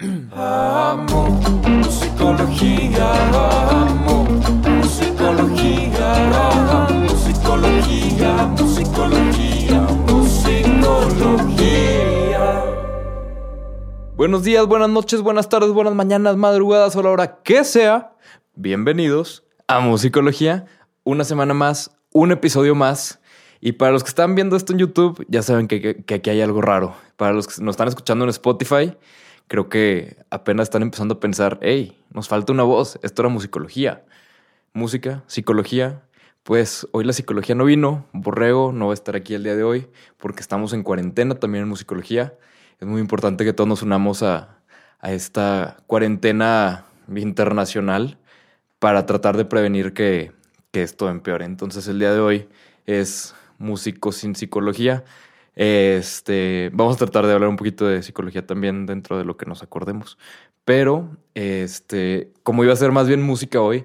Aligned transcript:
Amo 0.00 1.28
musicología, 1.68 3.12
amo 3.80 4.24
musicología, 4.24 6.12
musicología, 7.08 8.46
musicología, 8.58 9.80
musicología. 10.08 12.64
Buenos 14.16 14.42
días, 14.42 14.66
buenas 14.66 14.88
noches, 14.90 15.20
buenas 15.22 15.48
tardes, 15.48 15.70
buenas 15.70 15.94
mañanas, 15.94 16.36
madrugadas 16.36 16.96
o 16.96 17.02
la 17.02 17.10
hora 17.10 17.38
que 17.44 17.62
sea. 17.62 18.14
Bienvenidos 18.56 19.44
a 19.68 19.78
Musicología. 19.78 20.64
Una 21.04 21.22
semana 21.22 21.54
más, 21.54 21.92
un 22.12 22.32
episodio 22.32 22.74
más. 22.74 23.20
Y 23.60 23.72
para 23.72 23.92
los 23.92 24.02
que 24.02 24.08
están 24.08 24.34
viendo 24.34 24.56
esto 24.56 24.72
en 24.72 24.80
YouTube, 24.80 25.24
ya 25.28 25.42
saben 25.42 25.68
que- 25.68 26.02
que 26.04 26.14
aquí 26.14 26.30
hay 26.30 26.40
algo 26.40 26.60
raro. 26.62 26.96
Para 27.16 27.32
los 27.32 27.46
que 27.46 27.62
nos 27.62 27.74
están 27.74 27.86
escuchando 27.88 28.24
en 28.24 28.30
Spotify, 28.30 28.96
creo 29.48 29.68
que 29.68 30.16
apenas 30.30 30.64
están 30.64 30.82
empezando 30.82 31.14
a 31.14 31.20
pensar, 31.20 31.58
hey, 31.62 31.98
nos 32.10 32.28
falta 32.28 32.52
una 32.52 32.62
voz. 32.62 32.98
Esto 33.02 33.22
era 33.22 33.28
musicología. 33.28 34.04
Música, 34.72 35.22
psicología. 35.26 36.02
Pues 36.42 36.86
hoy 36.92 37.04
la 37.04 37.12
psicología 37.12 37.54
no 37.54 37.64
vino. 37.64 38.06
Borrego 38.12 38.72
no 38.72 38.86
va 38.86 38.92
a 38.92 38.94
estar 38.94 39.16
aquí 39.16 39.34
el 39.34 39.44
día 39.44 39.56
de 39.56 39.64
hoy 39.64 39.88
porque 40.18 40.40
estamos 40.40 40.72
en 40.72 40.82
cuarentena 40.82 41.34
también 41.36 41.64
en 41.64 41.68
musicología. 41.68 42.34
Es 42.80 42.86
muy 42.86 43.00
importante 43.00 43.44
que 43.44 43.52
todos 43.52 43.68
nos 43.68 43.82
unamos 43.82 44.22
a, 44.22 44.58
esta 45.02 45.76
cuarentena 45.86 46.86
internacional 47.14 48.18
para 48.78 49.04
tratar 49.04 49.36
de 49.36 49.44
prevenir 49.44 49.92
que 49.92 50.32
esto 50.72 51.10
empeore. 51.10 51.44
Entonces 51.44 51.86
el 51.88 51.98
día 51.98 52.12
de 52.12 52.20
hoy 52.20 52.48
es 52.86 53.34
músico 53.58 54.12
sin 54.12 54.34
psicología. 54.34 55.04
Este, 55.56 56.70
vamos 56.72 56.96
a 56.96 56.98
tratar 56.98 57.26
de 57.26 57.32
hablar 57.32 57.48
un 57.48 57.56
poquito 57.56 57.86
de 57.86 58.02
psicología 58.02 58.46
también 58.46 58.86
dentro 58.86 59.18
de 59.18 59.24
lo 59.24 59.36
que 59.36 59.46
nos 59.46 59.62
acordemos. 59.62 60.18
Pero, 60.64 61.16
este, 61.34 62.32
como 62.42 62.64
iba 62.64 62.72
a 62.72 62.76
ser 62.76 62.92
más 62.92 63.06
bien 63.08 63.22
música 63.22 63.60
hoy, 63.60 63.84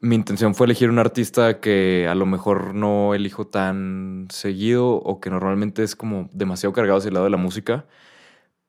mi 0.00 0.14
intención 0.16 0.54
fue 0.54 0.66
elegir 0.66 0.88
un 0.90 0.98
artista 0.98 1.60
que 1.60 2.06
a 2.08 2.14
lo 2.14 2.26
mejor 2.26 2.74
no 2.74 3.14
elijo 3.14 3.46
tan 3.46 4.28
seguido 4.30 4.88
o 4.88 5.20
que 5.20 5.30
normalmente 5.30 5.82
es 5.82 5.94
como 5.96 6.28
demasiado 6.32 6.72
cargado 6.72 6.98
hacia 6.98 7.08
el 7.08 7.14
lado 7.14 7.24
de 7.24 7.30
la 7.30 7.36
música. 7.36 7.86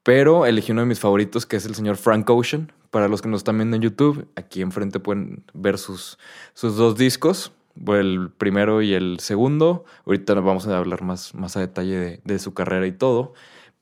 Pero 0.04 0.46
elegí 0.46 0.72
uno 0.72 0.82
de 0.82 0.88
mis 0.88 1.00
favoritos, 1.00 1.46
que 1.46 1.58
es 1.58 1.66
el 1.66 1.76
señor 1.76 1.98
Frank 1.98 2.30
Ocean. 2.30 2.72
Para 2.90 3.08
los 3.08 3.22
que 3.22 3.30
nos 3.30 3.42
están 3.42 3.58
viendo 3.58 3.78
en 3.78 3.84
YouTube, 3.84 4.28
aquí 4.36 4.62
enfrente 4.62 5.00
pueden 5.00 5.46
ver 5.54 5.78
sus, 5.78 6.18
sus 6.54 6.76
dos 6.76 6.98
discos, 6.98 7.54
el 7.88 8.32
primero 8.38 8.82
y 8.82 8.94
el 8.94 9.20
segundo. 9.20 9.86
Ahorita 10.06 10.34
vamos 10.36 10.68
a 10.68 10.78
hablar 10.78 11.04
más, 11.04 11.34
más 11.36 11.58
a 11.58 11.62
detalle 11.62 11.98
de, 11.98 12.22
de 12.24 12.40
su 12.40 12.54
carrera 12.54 12.88
y 12.88 12.92
todo. 12.92 13.34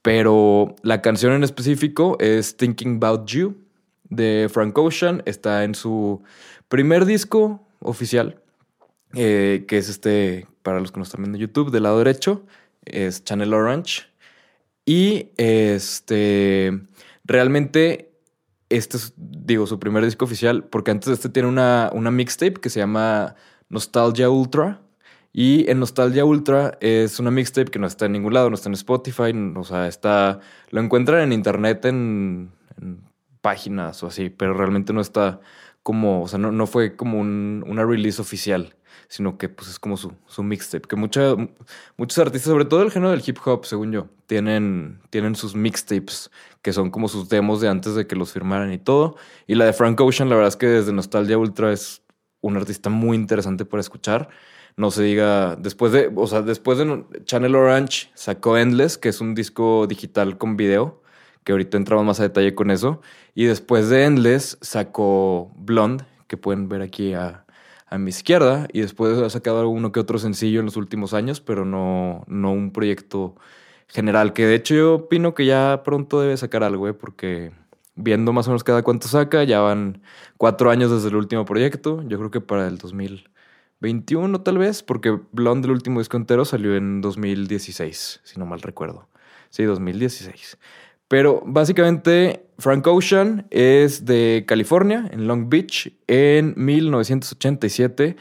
Pero 0.02 0.76
la 0.82 1.02
canción 1.02 1.34
en 1.34 1.44
específico 1.44 2.18
es 2.20 2.56
Thinking 2.58 2.96
About 2.96 3.28
You 3.28 3.58
de 4.10 4.50
Frank 4.52 4.78
Ocean. 4.78 5.22
Está 5.26 5.64
en 5.64 5.76
su 5.76 6.24
primer 6.68 7.06
disco 7.06 7.68
oficial, 7.80 8.42
eh, 9.14 9.66
que 9.68 9.78
es 9.78 9.90
este, 9.90 10.48
para 10.64 10.80
los 10.80 10.92
que 10.92 11.00
nos 11.00 11.10
están 11.10 11.24
viendo 11.24 11.38
en 11.38 11.42
YouTube, 11.42 11.72
del 11.72 11.84
lado 11.84 11.98
derecho, 11.98 12.46
es 12.86 13.24
Channel 13.24 13.54
Orange. 13.54 14.04
Y 14.86 15.30
este, 15.38 16.80
realmente, 17.26 18.12
este 18.70 18.98
es, 18.98 19.14
digo, 19.18 19.68
su 19.68 19.80
primer 19.80 20.06
disco 20.06 20.26
oficial, 20.26 20.64
porque 20.64 20.92
antes 20.92 21.10
este 21.10 21.30
tiene 21.30 21.50
una, 21.50 21.90
una 21.94 22.12
mixtape 22.12 22.54
que 22.54 22.70
se 22.70 22.80
llama 22.80 23.36
Nostalgia 23.70 24.30
Ultra. 24.30 24.82
Y 25.32 25.70
en 25.70 25.80
Nostalgia 25.80 26.26
Ultra 26.26 26.78
es 26.82 27.20
una 27.20 27.30
mixtape 27.32 27.70
que 27.70 27.78
no 27.80 27.86
está 27.88 28.08
en 28.08 28.14
ningún 28.14 28.34
lado, 28.34 28.50
no 28.50 28.56
está 28.56 28.68
en 28.70 28.74
Spotify, 28.74 29.32
o 29.56 29.64
sea, 29.64 29.88
está, 29.88 30.40
lo 30.72 30.82
encuentran 30.82 31.22
en 31.22 31.34
internet 31.34 31.86
en, 31.86 32.52
páginas 33.42 34.04
o 34.04 34.08
así, 34.08 34.30
pero 34.30 34.54
realmente 34.54 34.92
no 34.92 35.02
está 35.02 35.40
como, 35.84 36.24
o 36.24 36.28
sea, 36.28 36.40
no, 36.40 36.52
no 36.52 36.68
fue 36.68 36.96
como 36.96 37.20
un- 37.20 37.64
una 37.68 37.86
release 37.86 38.22
oficial, 38.22 38.76
sino 39.08 39.38
que 39.38 39.48
pues 39.50 39.70
es 39.70 39.80
como 39.80 39.98
su, 39.98 40.14
su 40.28 40.44
mixtape, 40.44 40.88
que 40.88 40.96
mucha, 40.96 41.36
muchos 41.96 42.18
artistas, 42.18 42.52
sobre 42.52 42.66
todo 42.66 42.82
el 42.82 42.92
género 42.92 43.12
del 43.12 43.24
hip 43.26 43.38
hop, 43.46 43.66
según 43.66 43.92
yo, 43.92 44.08
tienen, 44.28 45.00
tienen 45.10 45.36
sus 45.36 45.56
mixtapes, 45.56 46.32
que 46.62 46.74
son 46.74 46.92
como 46.92 47.08
sus 47.08 47.30
demos 47.30 47.62
de 47.62 47.70
antes 47.70 47.96
de 47.96 48.08
que 48.08 48.16
los 48.16 48.34
firmaran 48.34 48.74
y 48.74 48.78
todo. 48.78 49.16
Y 49.48 49.56
la 49.56 49.66
de 49.66 49.74
Frank 49.74 50.00
Ocean, 50.02 50.28
la 50.30 50.36
verdad 50.36 50.50
es 50.50 50.58
que 50.58 50.68
desde 50.68 50.92
Nostalgia 50.92 51.38
Ultra 51.38 51.72
es 51.72 52.02
un 52.42 52.58
artista 52.58 52.90
muy 52.90 53.16
interesante 53.18 53.66
para 53.66 53.82
escuchar. 53.82 54.30
No 54.78 54.92
se 54.92 55.04
diga, 55.04 55.56
después 55.56 55.92
de, 55.92 56.12
o 56.16 56.28
sea, 56.28 56.42
después 56.42 56.78
de 56.78 57.04
Channel 57.26 57.56
Orange 57.56 58.10
sacó 58.14 58.58
Endless, 58.58 58.98
que 58.98 59.10
es 59.10 59.20
un 59.22 59.36
disco 59.36 59.88
digital 59.88 60.38
con 60.38 60.56
video, 60.56 61.02
que 61.44 61.52
ahorita 61.52 61.78
entramos 61.78 62.06
más 62.06 62.20
a 62.20 62.24
detalle 62.24 62.56
con 62.56 62.72
eso. 62.72 63.02
Y 63.36 63.46
después 63.46 63.90
de 63.90 64.06
Endless 64.06 64.58
sacó 64.62 65.52
Blonde, 65.56 66.06
que 66.28 66.38
pueden 66.38 66.70
ver 66.70 66.82
aquí 66.82 67.14
a, 67.14 67.46
a 67.88 67.98
mi 67.98 68.10
izquierda. 68.10 68.68
Y 68.72 68.82
después 68.82 69.18
ha 69.18 69.30
sacado 69.30 69.68
uno 69.68 69.92
que 69.92 70.00
otro 70.00 70.20
sencillo 70.20 70.60
en 70.60 70.66
los 70.68 70.78
últimos 70.78 71.14
años, 71.14 71.42
pero 71.42 71.66
no, 71.66 72.24
no 72.28 72.52
un 72.52 72.72
proyecto 72.72 73.36
general. 73.88 74.34
Que 74.34 74.46
de 74.46 74.56
hecho 74.56 74.76
yo 74.76 74.94
opino 74.96 75.34
que 75.34 75.46
ya 75.46 75.82
pronto 75.84 76.22
debe 76.22 76.38
sacar 76.38 76.64
algo, 76.64 76.88
¿eh? 76.88 76.94
porque 76.94 77.52
viendo 78.00 78.34
más 78.34 78.48
o 78.48 78.52
menos 78.52 78.64
cada 78.64 78.84
cuánto 78.84 79.08
saca, 79.08 79.44
ya 79.44 79.60
van 79.60 80.02
cuatro 80.38 80.72
años 80.72 80.92
desde 80.92 81.10
el 81.10 81.16
último 81.16 81.46
proyecto. 81.46 82.02
Yo 82.08 82.18
creo 82.18 82.32
que 82.32 82.42
para 82.42 82.68
el 82.68 82.78
2021 82.78 84.42
tal 84.42 84.58
vez, 84.58 84.84
porque 84.84 85.20
Blonde, 85.32 85.68
el 85.68 85.74
último 85.74 86.00
disco 86.00 86.18
entero, 86.18 86.46
salió 86.46 86.76
en 86.76 87.02
2016, 87.02 88.22
si 88.24 88.40
no 88.40 88.46
mal 88.46 88.62
recuerdo. 88.62 89.08
Sí, 89.50 89.64
2016. 89.64 90.58
Pero 91.08 91.42
básicamente 91.46 92.46
Frank 92.60 92.86
Ocean 92.88 93.48
es 93.50 94.06
de 94.06 94.46
California, 94.48 95.10
en 95.12 95.28
Long 95.28 95.50
Beach, 95.50 95.92
en 96.08 96.54
1987, 96.56 98.16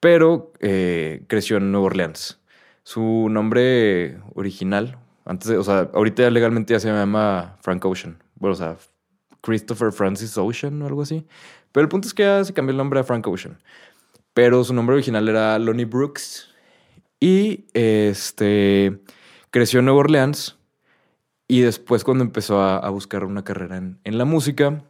pero 0.00 0.52
eh, 0.60 1.24
creció 1.28 1.58
en 1.58 1.70
Nueva 1.70 1.86
Orleans. 1.86 2.40
Su 2.82 3.28
nombre 3.30 4.18
original, 4.34 4.98
antes 5.24 5.48
o 5.50 5.62
sea, 5.62 5.90
ahorita 5.94 6.28
legalmente 6.30 6.74
ya 6.74 6.80
se 6.80 6.88
llama 6.88 7.56
Frank 7.62 7.84
Ocean. 7.84 8.22
Bueno, 8.34 8.54
o 8.54 8.56
sea, 8.56 8.76
Christopher 9.44 9.92
Francis 9.92 10.38
Ocean 10.38 10.80
o 10.80 10.86
algo 10.86 11.02
así. 11.02 11.26
Pero 11.70 11.82
el 11.82 11.88
punto 11.88 12.08
es 12.08 12.14
que 12.14 12.22
ya 12.22 12.42
se 12.42 12.54
cambió 12.54 12.70
el 12.70 12.78
nombre 12.78 12.98
a 12.98 13.04
Frank 13.04 13.26
Ocean. 13.26 13.58
Pero 14.32 14.64
su 14.64 14.72
nombre 14.72 14.94
original 14.94 15.28
era 15.28 15.58
Lonnie 15.58 15.84
Brooks. 15.84 16.48
Y 17.20 17.66
este 17.74 19.02
creció 19.50 19.80
en 19.80 19.84
Nueva 19.84 20.00
Orleans. 20.00 20.56
Y 21.46 21.60
después, 21.60 22.04
cuando 22.04 22.24
empezó 22.24 22.62
a, 22.62 22.88
buscar 22.88 23.24
una 23.24 23.44
carrera 23.44 23.76
en, 23.76 23.98
en 24.04 24.16
la 24.16 24.24
música, 24.24 24.82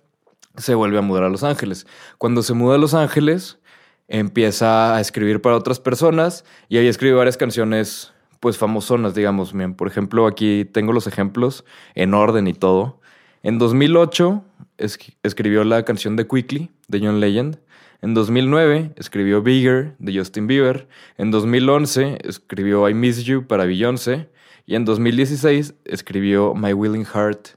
se 0.56 0.76
vuelve 0.76 0.98
a 0.98 1.02
mudar 1.02 1.24
a 1.24 1.28
Los 1.28 1.42
Ángeles. 1.42 1.84
Cuando 2.16 2.44
se 2.44 2.54
muda 2.54 2.76
a 2.76 2.78
Los 2.78 2.94
Ángeles, 2.94 3.58
empieza 4.06 4.94
a 4.94 5.00
escribir 5.00 5.42
para 5.42 5.56
otras 5.56 5.80
personas 5.80 6.44
y 6.68 6.78
ahí 6.78 6.86
escribe 6.86 7.16
varias 7.16 7.36
canciones, 7.36 8.12
pues 8.38 8.56
famosonas, 8.56 9.16
digamos. 9.16 9.52
Bien, 9.52 9.74
por 9.74 9.88
ejemplo, 9.88 10.28
aquí 10.28 10.64
tengo 10.64 10.92
los 10.92 11.08
ejemplos 11.08 11.64
en 11.96 12.14
orden 12.14 12.46
y 12.46 12.54
todo. 12.54 13.00
En 13.44 13.58
2008 13.58 14.42
es- 14.78 14.98
escribió 15.22 15.64
la 15.64 15.84
canción 15.84 16.16
de 16.16 16.26
Quickly 16.26 16.70
de 16.88 17.00
John 17.00 17.20
Legend. 17.20 17.58
En 18.00 18.14
2009 18.14 18.92
escribió 18.96 19.42
Bigger 19.42 19.94
de 19.98 20.16
Justin 20.18 20.46
Bieber. 20.46 20.88
En 21.18 21.30
2011 21.30 22.18
escribió 22.24 22.88
I 22.88 22.94
Miss 22.94 23.22
You 23.24 23.46
para 23.46 23.66
Beyoncé. 23.66 24.30
Y 24.66 24.76
en 24.76 24.86
2016 24.86 25.74
escribió 25.84 26.54
My 26.54 26.72
Willing 26.72 27.04
Heart 27.04 27.48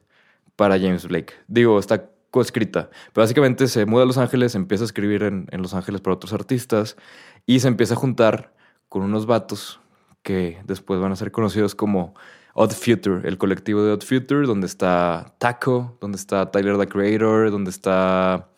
para 0.58 0.78
James 0.78 1.08
Blake. 1.08 1.34
Digo, 1.48 1.80
está 1.80 2.10
coescrita. 2.32 2.90
Pero 3.14 3.24
básicamente 3.24 3.68
se 3.68 3.86
muda 3.86 4.04
a 4.04 4.06
Los 4.06 4.18
Ángeles, 4.18 4.56
empieza 4.56 4.84
a 4.84 4.88
escribir 4.88 5.24
en, 5.24 5.48
en 5.52 5.62
Los 5.62 5.74
Ángeles 5.74 6.02
para 6.02 6.16
otros 6.16 6.34
artistas 6.34 6.98
y 7.46 7.62
se 7.62 7.70
empieza 7.70 7.94
a 7.94 7.98
juntar 7.98 8.54
con 8.90 9.04
unos 9.04 9.26
vatos 9.26 9.80
que 10.22 10.58
después 10.66 11.00
van 11.00 11.14
a 11.14 11.16
ser 11.16 11.32
conocidos 11.32 11.76
como 11.76 12.14
Odd 12.60 12.72
Future, 12.72 13.28
el 13.28 13.38
colectivo 13.38 13.84
de 13.84 13.92
Odd 13.92 14.02
Future, 14.02 14.48
donde 14.48 14.66
está 14.66 15.36
Taco, 15.38 15.96
donde 16.02 16.18
está 16.18 16.50
Tyler 16.50 16.80
the 16.80 16.88
Creator, 16.88 17.52
donde 17.52 17.70
está 17.70 18.50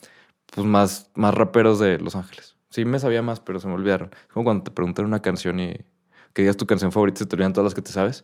pues 0.56 0.66
más, 0.66 1.12
más 1.16 1.34
raperos 1.34 1.80
de 1.80 2.00
Los 2.00 2.16
Ángeles. 2.16 2.56
Sí, 2.70 2.86
me 2.86 2.98
sabía 3.00 3.22
más, 3.22 3.42
pero 3.42 3.60
se 3.60 3.68
me 3.68 3.74
olvidaron. 3.74 4.10
Es 4.14 4.34
como 4.34 4.46
cuando 4.46 4.64
te 4.64 4.72
preguntan 4.72 5.04
una 5.04 5.22
canción 5.22 5.60
y 5.60 5.74
que 6.32 6.44
digas 6.44 6.56
tu 6.56 6.66
canción 6.66 6.94
favorita 6.94 7.18
y 7.18 7.20
se 7.20 7.26
te 7.26 7.36
olvidan 7.36 7.52
todas 7.52 7.66
las 7.66 7.74
que 7.74 7.82
te 7.82 7.92
sabes. 7.92 8.24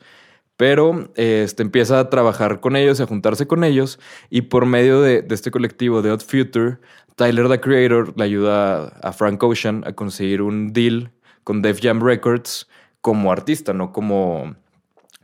Pero 0.56 1.12
este, 1.16 1.62
empieza 1.62 2.00
a 2.00 2.10
trabajar 2.10 2.62
con 2.62 2.78
ellos, 2.78 3.01
a 3.01 3.06
juntarse 3.06 3.45
con 3.45 3.66
ellos, 3.66 4.00
y 4.30 4.44
por 4.44 4.66
medio 4.66 5.01
de, 5.01 5.24
de 5.24 5.36
este 5.36 5.51
colectivo 5.51 6.01
de 6.01 6.12
Odd 6.12 6.21
Future, 6.21 6.78
Tyler 7.18 7.50
the 7.50 7.60
Creator 7.60 8.13
le 8.18 8.24
ayuda 8.24 8.88
a 9.01 9.12
Frank 9.12 9.44
Ocean 9.44 9.83
a 9.86 9.92
conseguir 9.92 10.42
un 10.42 10.71
deal 10.71 11.12
con 11.44 11.62
Def 11.62 11.81
Jam 11.81 12.01
Records 12.01 12.69
como 13.01 13.30
artista, 13.31 13.74
no 13.74 13.92
como, 13.92 14.56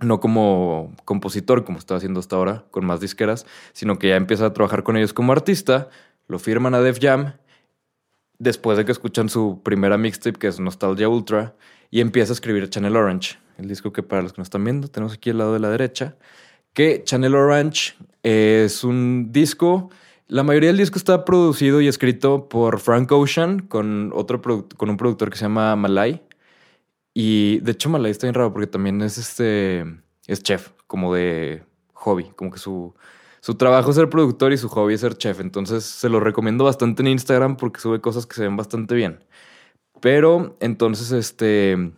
no 0.01 0.19
como 0.19 0.93
compositor, 1.05 1.63
como 1.63 1.77
estaba 1.77 1.97
haciendo 1.97 2.19
hasta 2.19 2.35
ahora, 2.35 2.65
con 2.71 2.85
más 2.85 2.99
disqueras, 2.99 3.45
sino 3.73 3.97
que 3.99 4.09
ya 4.09 4.15
empieza 4.15 4.47
a 4.47 4.53
trabajar 4.53 4.83
con 4.83 4.97
ellos 4.97 5.13
como 5.13 5.31
artista, 5.31 5.89
lo 6.27 6.39
firman 6.39 6.73
a 6.73 6.81
Def 6.81 6.99
Jam, 6.99 7.33
después 8.39 8.77
de 8.77 8.85
que 8.85 8.91
escuchan 8.91 9.29
su 9.29 9.61
primera 9.63 9.97
mixtape, 9.97 10.39
que 10.39 10.47
es 10.47 10.59
Nostalgia 10.59 11.07
Ultra, 11.07 11.55
y 11.91 12.01
empieza 12.01 12.31
a 12.31 12.35
escribir 12.35 12.69
Channel 12.69 12.95
Orange, 12.95 13.37
el 13.57 13.67
disco 13.67 13.93
que 13.93 14.01
para 14.01 14.23
los 14.23 14.33
que 14.33 14.39
nos 14.39 14.47
están 14.47 14.63
viendo 14.63 14.87
tenemos 14.87 15.13
aquí 15.13 15.29
al 15.29 15.37
lado 15.37 15.53
de 15.53 15.59
la 15.59 15.69
derecha, 15.69 16.15
que 16.73 17.03
Channel 17.03 17.35
Orange 17.35 17.93
es 18.23 18.83
un 18.83 19.31
disco. 19.31 19.89
La 20.27 20.43
mayoría 20.43 20.69
del 20.69 20.77
disco 20.77 20.97
está 20.97 21.25
producido 21.25 21.81
y 21.81 21.87
escrito 21.87 22.47
por 22.47 22.79
Frank 22.79 23.11
Ocean 23.11 23.59
con, 23.59 24.11
otro 24.15 24.41
con 24.41 24.89
un 24.89 24.97
productor 24.97 25.29
que 25.29 25.37
se 25.37 25.43
llama 25.43 25.75
Malay. 25.75 26.21
Y 27.13 27.59
de 27.59 27.71
hecho, 27.73 27.89
Malay 27.89 28.11
está 28.11 28.27
bien 28.27 28.35
raro 28.35 28.53
porque 28.53 28.67
también 28.67 29.01
es 29.01 29.17
este. 29.17 29.85
Es 30.27 30.43
chef, 30.43 30.69
como 30.87 31.13
de 31.13 31.63
hobby. 31.93 32.31
Como 32.35 32.51
que 32.51 32.59
su, 32.59 32.93
su 33.41 33.55
trabajo 33.55 33.89
es 33.89 33.95
ser 33.95 34.09
productor 34.09 34.53
y 34.53 34.57
su 34.57 34.69
hobby 34.69 34.93
es 34.93 35.01
ser 35.01 35.17
chef. 35.17 35.39
Entonces 35.39 35.83
se 35.83 36.09
lo 36.09 36.19
recomiendo 36.19 36.63
bastante 36.63 37.01
en 37.01 37.09
Instagram 37.09 37.57
porque 37.57 37.81
sube 37.81 38.01
cosas 38.01 38.25
que 38.25 38.35
se 38.35 38.43
ven 38.43 38.55
bastante 38.55 38.95
bien. 38.95 39.23
Pero 39.99 40.57
entonces 40.59 41.11
este 41.11 41.91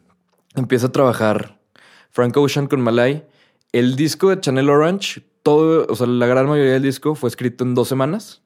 empieza 0.56 0.88
a 0.88 0.92
trabajar 0.92 1.60
Frank 2.12 2.36
Ocean 2.38 2.68
con 2.68 2.82
Malay. 2.82 3.26
El 3.72 3.96
disco 3.96 4.30
de 4.30 4.40
Channel 4.40 4.70
Orange, 4.70 5.24
todo, 5.42 5.88
o 5.90 5.96
sea, 5.96 6.08
la 6.08 6.28
gran 6.28 6.48
mayoría 6.48 6.74
del 6.74 6.84
disco 6.84 7.16
fue 7.16 7.30
escrito 7.30 7.64
en 7.64 7.76
dos 7.76 7.88
semanas 7.88 8.44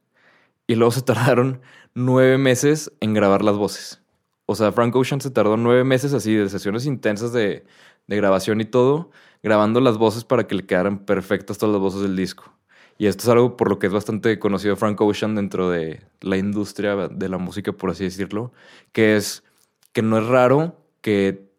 y 0.67 0.75
luego 0.75 0.91
se 0.91 1.01
tardaron 1.03 1.61
nueve 1.93 2.37
meses 2.37 2.91
en 3.01 3.13
grabar 3.13 3.43
las 3.43 3.57
voces. 3.57 4.01
O 4.47 4.55
sea, 4.55 4.71
Frank 4.71 4.95
Ocean 4.95 5.19
se 5.19 5.29
tardó 5.29 5.57
nueve 5.57 5.83
meses 5.83 6.13
así 6.13 6.33
de 6.33 6.49
sesiones 6.49 6.85
intensas 6.85 7.33
de, 7.33 7.65
grabación 8.07 8.61
y 8.61 8.65
todo, 8.65 9.11
grabando 9.43 9.81
las 9.81 9.97
voces 9.97 10.23
para 10.23 10.47
que 10.47 10.55
le 10.55 10.65
quedaran 10.65 10.99
perfectas 11.05 11.57
todas 11.57 11.73
las 11.73 11.81
voces 11.81 12.01
del 12.01 12.15
disco. 12.15 12.53
Y 12.97 13.07
esto 13.07 13.23
es 13.23 13.29
algo 13.29 13.57
por 13.57 13.69
lo 13.69 13.77
que 13.77 13.87
es 13.87 13.93
bastante 13.93 14.39
conocido 14.39 14.77
Frank 14.77 14.99
Ocean 15.01 15.35
dentro 15.35 15.69
de 15.69 16.01
la 16.21 16.37
industria 16.37 17.09
de 17.09 17.29
la 17.29 17.37
música, 17.37 17.73
por 17.73 17.91
así 17.91 18.05
decirlo, 18.05 18.53
que 18.93 19.17
es 19.17 19.43
que 19.91 20.01
no 20.01 20.17
es 20.17 20.25
raro 20.25 20.77
que 21.01 21.51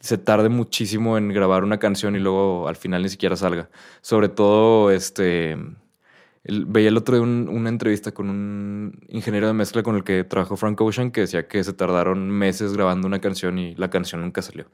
se 0.00 0.16
tarde 0.16 0.48
muchísimo 0.48 1.18
en 1.18 1.28
grabar 1.28 1.62
una 1.62 1.78
canción 1.78 2.16
y 2.16 2.20
luego 2.20 2.68
al 2.68 2.76
final 2.76 3.02
ni 3.02 3.10
siquiera 3.10 3.36
salga. 3.36 3.68
Sobre 4.00 4.30
todo, 4.30 4.90
este, 4.90 5.58
el- 6.44 6.66
veía 6.66 6.88
el 6.88 6.96
otro 6.96 7.16
día 7.16 7.22
un- 7.22 7.48
una 7.50 7.68
entrevista 7.70 8.12
con 8.12 8.30
un 8.30 9.00
ingeniero 9.08 9.46
de 9.46 9.52
mezcla 9.54 9.82
con 9.82 9.96
el 9.96 10.04
que 10.04 10.24
trabajó 10.24 10.56
Frank 10.56 10.80
Ocean 10.80 11.10
que 11.10 11.22
decía 11.22 11.48
que 11.48 11.64
se 11.64 11.72
tardaron 11.72 12.30
meses 12.30 12.74
grabando 12.74 13.06
una 13.06 13.20
canción 13.20 13.58
y 13.58 13.74
la 13.76 13.90
canción 13.90 14.20
nunca 14.22 14.42
salió. 14.42 14.66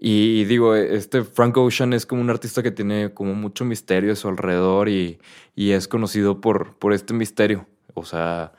Y, 0.00 0.40
y 0.40 0.44
digo, 0.44 0.74
este 0.74 1.22
Frank 1.24 1.56
Ocean 1.56 1.92
es 1.92 2.06
como 2.06 2.20
un 2.22 2.30
artista 2.30 2.62
que 2.62 2.70
tiene 2.72 3.14
como 3.14 3.34
mucho 3.34 3.64
misterio 3.64 4.12
a 4.12 4.16
su 4.16 4.28
alrededor 4.28 4.88
y, 4.88 5.18
y 5.54 5.70
es 5.72 5.88
conocido 5.88 6.40
por, 6.40 6.76
por 6.78 6.92
este 6.92 7.14
misterio. 7.14 7.66
O 7.94 8.04
sea, 8.04 8.52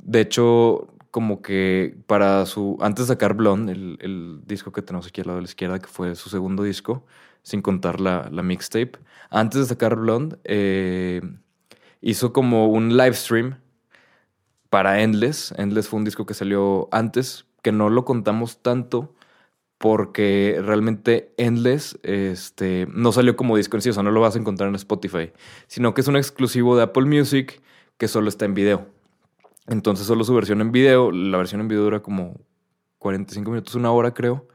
de 0.00 0.20
hecho, 0.20 0.88
como 1.10 1.42
que 1.42 1.96
para 2.06 2.46
su. 2.46 2.76
Antes 2.80 3.06
de 3.08 3.14
sacar 3.14 3.34
Blonde, 3.34 3.72
el, 3.72 3.98
el 4.00 4.40
disco 4.46 4.72
que 4.72 4.82
tenemos 4.82 5.06
aquí 5.08 5.20
al 5.22 5.28
lado 5.28 5.38
de 5.38 5.42
la 5.44 5.48
izquierda, 5.48 5.78
que 5.80 5.88
fue 5.88 6.14
su 6.14 6.28
segundo 6.30 6.62
disco, 6.62 7.04
sin 7.42 7.62
contar 7.62 8.00
la, 8.00 8.28
la 8.30 8.42
mixtape. 8.42 8.92
Antes 9.30 9.60
de 9.62 9.66
sacar 9.66 9.96
Blonde, 9.96 10.38
eh, 10.44 11.22
hizo 12.00 12.32
como 12.32 12.68
un 12.68 12.96
live 12.96 13.14
stream 13.14 13.60
para 14.70 15.02
Endless. 15.02 15.52
Endless 15.56 15.88
fue 15.88 15.98
un 15.98 16.04
disco 16.04 16.26
que 16.26 16.34
salió 16.34 16.88
antes, 16.92 17.46
que 17.62 17.72
no 17.72 17.90
lo 17.90 18.04
contamos 18.04 18.62
tanto 18.62 19.14
porque 19.78 20.60
realmente 20.60 21.32
Endless 21.36 21.98
este, 22.02 22.88
no 22.92 23.12
salió 23.12 23.36
como 23.36 23.56
disco 23.56 23.76
en 23.76 23.82
sí, 23.82 23.90
o 23.90 23.92
sea, 23.92 24.02
no 24.02 24.10
lo 24.10 24.20
vas 24.20 24.34
a 24.34 24.38
encontrar 24.38 24.68
en 24.68 24.74
Spotify, 24.74 25.32
sino 25.68 25.94
que 25.94 26.00
es 26.00 26.08
un 26.08 26.16
exclusivo 26.16 26.76
de 26.76 26.82
Apple 26.82 27.04
Music 27.04 27.62
que 27.96 28.08
solo 28.08 28.28
está 28.28 28.44
en 28.44 28.54
video. 28.54 28.86
Entonces 29.68 30.06
solo 30.06 30.24
su 30.24 30.34
versión 30.34 30.60
en 30.60 30.72
video, 30.72 31.12
la 31.12 31.38
versión 31.38 31.60
en 31.60 31.68
video 31.68 31.84
dura 31.84 32.00
como 32.00 32.40
45 32.98 33.50
minutos, 33.50 33.74
una 33.76 33.92
hora 33.92 34.12
creo. 34.14 34.48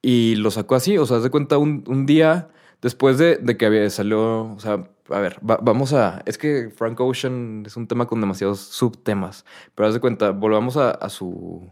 Y 0.00 0.36
lo 0.36 0.50
sacó 0.50 0.74
así, 0.74 0.98
o 0.98 1.06
sea, 1.06 1.18
haz 1.18 1.22
de 1.22 1.30
cuenta 1.30 1.58
un, 1.58 1.84
un 1.86 2.06
día 2.06 2.48
después 2.82 3.18
de, 3.18 3.36
de 3.36 3.56
que 3.56 3.66
había 3.66 3.88
salió, 3.90 4.52
o 4.54 4.58
sea, 4.60 4.88
a 5.08 5.18
ver, 5.20 5.38
va- 5.48 5.58
vamos 5.62 5.92
a, 5.92 6.22
es 6.26 6.38
que 6.38 6.70
Frank 6.74 7.00
Ocean 7.00 7.64
es 7.66 7.76
un 7.76 7.86
tema 7.88 8.06
con 8.06 8.20
demasiados 8.20 8.60
subtemas, 8.60 9.44
pero 9.74 9.88
haz 9.88 9.94
de 9.94 10.00
cuenta, 10.00 10.30
volvamos 10.30 10.76
a, 10.76 11.08
su, 11.08 11.70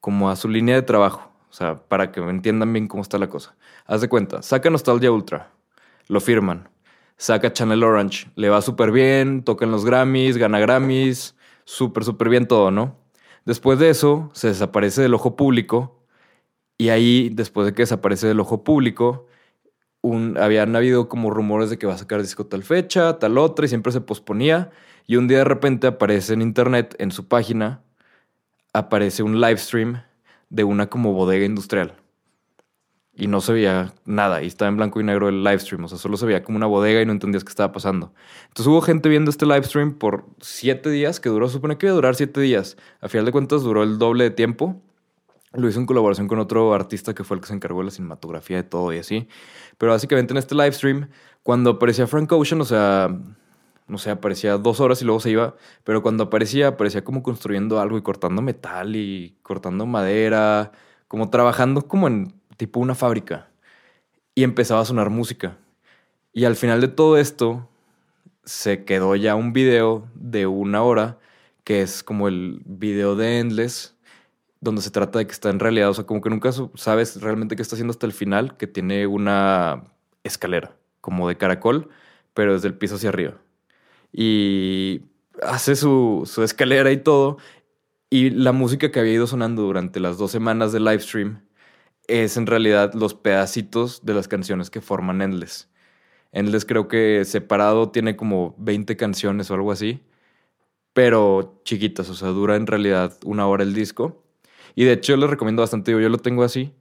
como 0.00 0.30
a 0.30 0.36
su 0.36 0.48
línea 0.48 0.74
de 0.76 0.82
trabajo, 0.82 1.30
o 1.50 1.52
sea, 1.52 1.76
para 1.88 2.12
que 2.12 2.20
entiendan 2.20 2.72
bien 2.72 2.88
cómo 2.88 3.02
está 3.02 3.18
la 3.18 3.28
cosa. 3.28 3.56
Haz 3.86 4.00
de 4.00 4.08
cuenta, 4.08 4.42
saca 4.42 4.70
Nostalgia 4.70 5.10
Ultra, 5.10 5.50
lo 6.08 6.20
firman, 6.20 6.68
saca 7.16 7.52
Channel 7.52 7.82
Orange, 7.82 8.30
le 8.36 8.48
va 8.48 8.60
súper 8.62 8.92
bien, 8.92 9.42
toca 9.44 9.64
en 9.64 9.70
los 9.72 9.84
Grammys, 9.84 10.36
gana 10.36 10.58
Grammys, 10.60 11.36
súper, 11.64 12.04
súper 12.04 12.28
bien 12.28 12.46
todo, 12.46 12.70
¿no? 12.70 12.96
Después 13.44 13.78
de 13.78 13.90
eso, 13.90 14.30
se 14.34 14.48
desaparece 14.48 15.02
del 15.02 15.14
ojo 15.14 15.34
público 15.36 16.04
y 16.78 16.90
ahí, 16.90 17.30
después 17.32 17.66
de 17.66 17.74
que 17.74 17.82
desaparece 17.82 18.26
del 18.28 18.40
ojo 18.40 18.62
público, 18.64 19.26
un, 20.02 20.38
habían 20.38 20.74
habido 20.76 21.08
como 21.08 21.30
rumores 21.30 21.70
de 21.70 21.78
que 21.78 21.86
va 21.86 21.94
a 21.94 21.98
sacar 21.98 22.22
disco 22.22 22.46
tal 22.46 22.62
fecha, 22.62 23.18
tal 23.18 23.38
otra, 23.38 23.66
y 23.66 23.68
siempre 23.68 23.92
se 23.92 24.00
posponía. 24.00 24.70
Y 25.06 25.16
un 25.16 25.28
día 25.28 25.38
de 25.38 25.44
repente 25.44 25.86
aparece 25.86 26.34
en 26.34 26.42
internet, 26.42 26.94
en 26.98 27.10
su 27.10 27.28
página, 27.28 27.82
aparece 28.72 29.22
un 29.22 29.40
live 29.40 29.58
stream 29.58 30.02
de 30.50 30.64
una 30.64 30.88
como 30.88 31.12
bodega 31.12 31.44
industrial. 31.44 31.94
Y 33.14 33.26
no 33.26 33.40
se 33.40 33.52
veía 33.52 33.92
nada, 34.04 34.42
y 34.42 34.46
estaba 34.46 34.68
en 34.68 34.76
blanco 34.76 35.00
y 35.00 35.04
negro 35.04 35.28
el 35.28 35.42
live 35.42 35.58
stream, 35.58 35.84
o 35.84 35.88
sea, 35.88 35.98
solo 35.98 36.16
se 36.16 36.24
veía 36.24 36.44
como 36.44 36.56
una 36.56 36.66
bodega 36.66 37.02
y 37.02 37.06
no 37.06 37.10
entendías 37.10 37.42
qué 37.42 37.50
estaba 37.50 37.72
pasando. 37.72 38.12
Entonces 38.44 38.66
hubo 38.68 38.80
gente 38.80 39.08
viendo 39.08 39.30
este 39.30 39.44
live 39.44 39.64
stream 39.64 39.94
por 39.94 40.26
siete 40.40 40.88
días, 40.88 41.18
que 41.18 41.28
duró, 41.28 41.48
supone 41.48 41.78
que 41.78 41.86
iba 41.86 41.92
a 41.92 41.96
durar 41.96 42.14
siete 42.14 42.40
días. 42.40 42.76
A 43.00 43.08
final 43.08 43.26
de 43.26 43.32
cuentas 43.32 43.62
duró 43.62 43.82
el 43.82 43.98
doble 43.98 44.22
de 44.24 44.30
tiempo. 44.30 44.80
Lo 45.52 45.68
hizo 45.68 45.80
en 45.80 45.86
colaboración 45.86 46.28
con 46.28 46.38
otro 46.38 46.74
artista 46.74 47.14
que 47.14 47.24
fue 47.24 47.36
el 47.36 47.40
que 47.40 47.48
se 47.48 47.54
encargó 47.54 47.80
de 47.80 47.86
la 47.86 47.90
cinematografía 47.90 48.58
de 48.58 48.64
todo 48.64 48.92
y 48.92 48.98
así. 48.98 49.28
Pero 49.78 49.92
básicamente 49.92 50.32
en 50.32 50.38
este 50.38 50.54
live 50.54 50.72
stream, 50.72 51.08
cuando 51.42 51.70
aparecía 51.70 52.06
Frank 52.06 52.30
Ocean, 52.32 52.60
o 52.60 52.64
sea, 52.64 53.08
no 53.86 53.98
sé, 53.98 54.10
aparecía 54.10 54.58
dos 54.58 54.80
horas 54.80 55.00
y 55.00 55.06
luego 55.06 55.20
se 55.20 55.30
iba, 55.30 55.56
pero 55.84 56.02
cuando 56.02 56.24
aparecía, 56.24 56.68
aparecía 56.68 57.02
como 57.02 57.22
construyendo 57.22 57.80
algo 57.80 57.96
y 57.96 58.02
cortando 58.02 58.42
metal 58.42 58.94
y 58.96 59.36
cortando 59.42 59.86
madera, 59.86 60.72
como 61.08 61.30
trabajando 61.30 61.88
como 61.88 62.06
en 62.06 62.34
tipo 62.56 62.80
una 62.80 62.94
fábrica. 62.94 63.48
Y 64.34 64.44
empezaba 64.44 64.82
a 64.82 64.84
sonar 64.84 65.10
música. 65.10 65.58
Y 66.32 66.44
al 66.44 66.56
final 66.56 66.80
de 66.80 66.88
todo 66.88 67.16
esto, 67.18 67.68
se 68.44 68.84
quedó 68.84 69.16
ya 69.16 69.34
un 69.34 69.52
video 69.52 70.08
de 70.14 70.46
una 70.46 70.82
hora, 70.82 71.18
que 71.64 71.82
es 71.82 72.02
como 72.02 72.28
el 72.28 72.62
video 72.64 73.16
de 73.16 73.40
Endless, 73.40 73.97
donde 74.60 74.82
se 74.82 74.90
trata 74.90 75.18
de 75.18 75.26
que 75.26 75.32
está 75.32 75.50
en 75.50 75.60
realidad, 75.60 75.90
o 75.90 75.94
sea, 75.94 76.04
como 76.04 76.20
que 76.20 76.30
nunca 76.30 76.50
sabes 76.74 77.20
realmente 77.20 77.56
qué 77.56 77.62
está 77.62 77.76
haciendo 77.76 77.92
hasta 77.92 78.06
el 78.06 78.12
final, 78.12 78.56
que 78.56 78.66
tiene 78.66 79.06
una 79.06 79.84
escalera, 80.24 80.76
como 81.00 81.28
de 81.28 81.36
caracol, 81.36 81.88
pero 82.34 82.54
desde 82.54 82.68
el 82.68 82.74
piso 82.74 82.96
hacia 82.96 83.10
arriba. 83.10 83.34
Y 84.12 85.02
hace 85.42 85.76
su, 85.76 86.22
su 86.26 86.42
escalera 86.42 86.90
y 86.92 86.98
todo, 86.98 87.38
y 88.10 88.30
la 88.30 88.52
música 88.52 88.90
que 88.90 89.00
había 89.00 89.14
ido 89.14 89.26
sonando 89.26 89.62
durante 89.62 90.00
las 90.00 90.18
dos 90.18 90.30
semanas 90.30 90.72
de 90.72 90.80
live 90.80 91.00
stream 91.00 91.42
es 92.08 92.36
en 92.36 92.46
realidad 92.46 92.94
los 92.94 93.14
pedacitos 93.14 94.04
de 94.04 94.14
las 94.14 94.28
canciones 94.28 94.70
que 94.70 94.80
forman 94.80 95.22
Endless. 95.22 95.68
Endless 96.32 96.64
creo 96.64 96.88
que 96.88 97.24
separado 97.24 97.90
tiene 97.90 98.16
como 98.16 98.54
20 98.58 98.96
canciones 98.96 99.50
o 99.50 99.54
algo 99.54 99.72
así, 99.72 100.02
pero 100.92 101.60
chiquitas, 101.64 102.10
o 102.10 102.14
sea, 102.14 102.28
dura 102.28 102.56
en 102.56 102.66
realidad 102.66 103.16
una 103.24 103.46
hora 103.46 103.62
el 103.62 103.74
disco. 103.74 104.24
Y 104.78 104.84
de 104.84 104.92
hecho 104.92 105.14
yo 105.14 105.16
les 105.16 105.28
recomiendo 105.28 105.60
bastante, 105.60 105.90
digo, 105.90 106.00
yo 106.00 106.08
lo 106.08 106.18
tengo 106.18 106.44
así, 106.44 106.72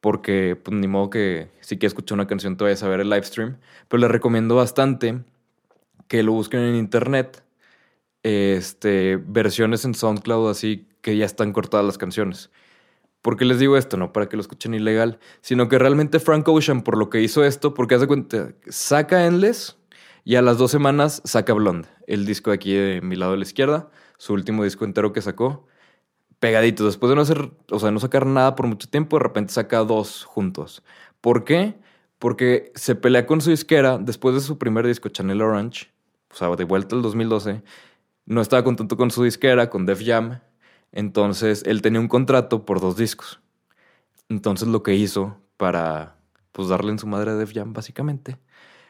porque 0.00 0.54
pues 0.54 0.72
ni 0.78 0.86
modo 0.86 1.10
que 1.10 1.48
si 1.58 1.78
quieres 1.78 1.94
escuchar 1.94 2.14
una 2.14 2.28
canción 2.28 2.56
te 2.56 2.62
vayas 2.62 2.84
a 2.84 2.88
ver 2.88 3.00
el 3.00 3.10
live 3.10 3.24
stream, 3.24 3.56
pero 3.88 4.00
les 4.02 4.08
recomiendo 4.08 4.54
bastante 4.54 5.24
que 6.06 6.22
lo 6.22 6.30
busquen 6.30 6.60
en 6.60 6.76
internet, 6.76 7.42
este, 8.22 9.16
versiones 9.16 9.84
en 9.84 9.94
SoundCloud 9.94 10.48
así 10.48 10.86
que 11.00 11.16
ya 11.16 11.24
están 11.26 11.52
cortadas 11.52 11.84
las 11.84 11.98
canciones. 11.98 12.52
¿Por 13.20 13.36
qué 13.36 13.44
les 13.44 13.58
digo 13.58 13.76
esto? 13.76 13.96
No 13.96 14.12
para 14.12 14.28
que 14.28 14.36
lo 14.36 14.42
escuchen 14.42 14.72
ilegal, 14.72 15.18
sino 15.40 15.68
que 15.68 15.76
realmente 15.80 16.20
Frank 16.20 16.46
Ocean, 16.46 16.82
por 16.82 16.96
lo 16.96 17.10
que 17.10 17.20
hizo 17.20 17.44
esto, 17.44 17.74
porque 17.74 17.96
hace 17.96 18.06
cuenta, 18.06 18.52
saca 18.68 19.26
Endless 19.26 19.76
y 20.22 20.36
a 20.36 20.42
las 20.42 20.56
dos 20.56 20.70
semanas 20.70 21.20
saca 21.24 21.52
Blonde, 21.52 21.88
el 22.06 22.26
disco 22.26 22.50
de 22.50 22.54
aquí 22.54 22.74
de 22.74 23.00
mi 23.00 23.16
lado 23.16 23.32
de 23.32 23.38
la 23.38 23.44
izquierda, 23.44 23.90
su 24.18 24.34
último 24.34 24.62
disco 24.62 24.84
entero 24.84 25.12
que 25.12 25.20
sacó, 25.20 25.66
pegaditos. 26.40 26.86
Después 26.86 27.10
de 27.10 27.16
no 27.16 27.22
hacer, 27.22 27.50
o 27.70 27.78
sea, 27.78 27.90
no 27.92 28.00
sacar 28.00 28.26
nada 28.26 28.56
por 28.56 28.66
mucho 28.66 28.88
tiempo, 28.88 29.16
de 29.18 29.22
repente 29.22 29.52
saca 29.52 29.78
dos 29.78 30.24
juntos. 30.24 30.82
¿Por 31.20 31.44
qué? 31.44 31.78
Porque 32.18 32.72
se 32.74 32.96
pelea 32.96 33.26
con 33.26 33.40
su 33.40 33.50
disquera 33.50 33.98
después 33.98 34.34
de 34.34 34.40
su 34.40 34.58
primer 34.58 34.86
disco, 34.86 35.08
Channel 35.10 35.42
Orange, 35.42 35.88
o 36.30 36.34
sea, 36.34 36.54
de 36.56 36.64
vuelta 36.64 36.96
al 36.96 37.02
2012. 37.02 37.62
No 38.26 38.40
estaba 38.40 38.64
contento 38.64 38.96
con 38.96 39.10
su 39.10 39.22
disquera, 39.24 39.70
con 39.70 39.86
Def 39.86 40.02
Jam. 40.04 40.40
Entonces, 40.92 41.62
él 41.66 41.82
tenía 41.82 42.00
un 42.00 42.08
contrato 42.08 42.64
por 42.64 42.80
dos 42.80 42.96
discos. 42.96 43.40
Entonces, 44.28 44.68
lo 44.68 44.82
que 44.82 44.94
hizo 44.94 45.36
para, 45.56 46.16
pues, 46.52 46.68
darle 46.68 46.92
en 46.92 46.98
su 46.98 47.06
madre 47.06 47.30
a 47.32 47.34
Def 47.36 47.52
Jam, 47.54 47.72
básicamente, 47.72 48.38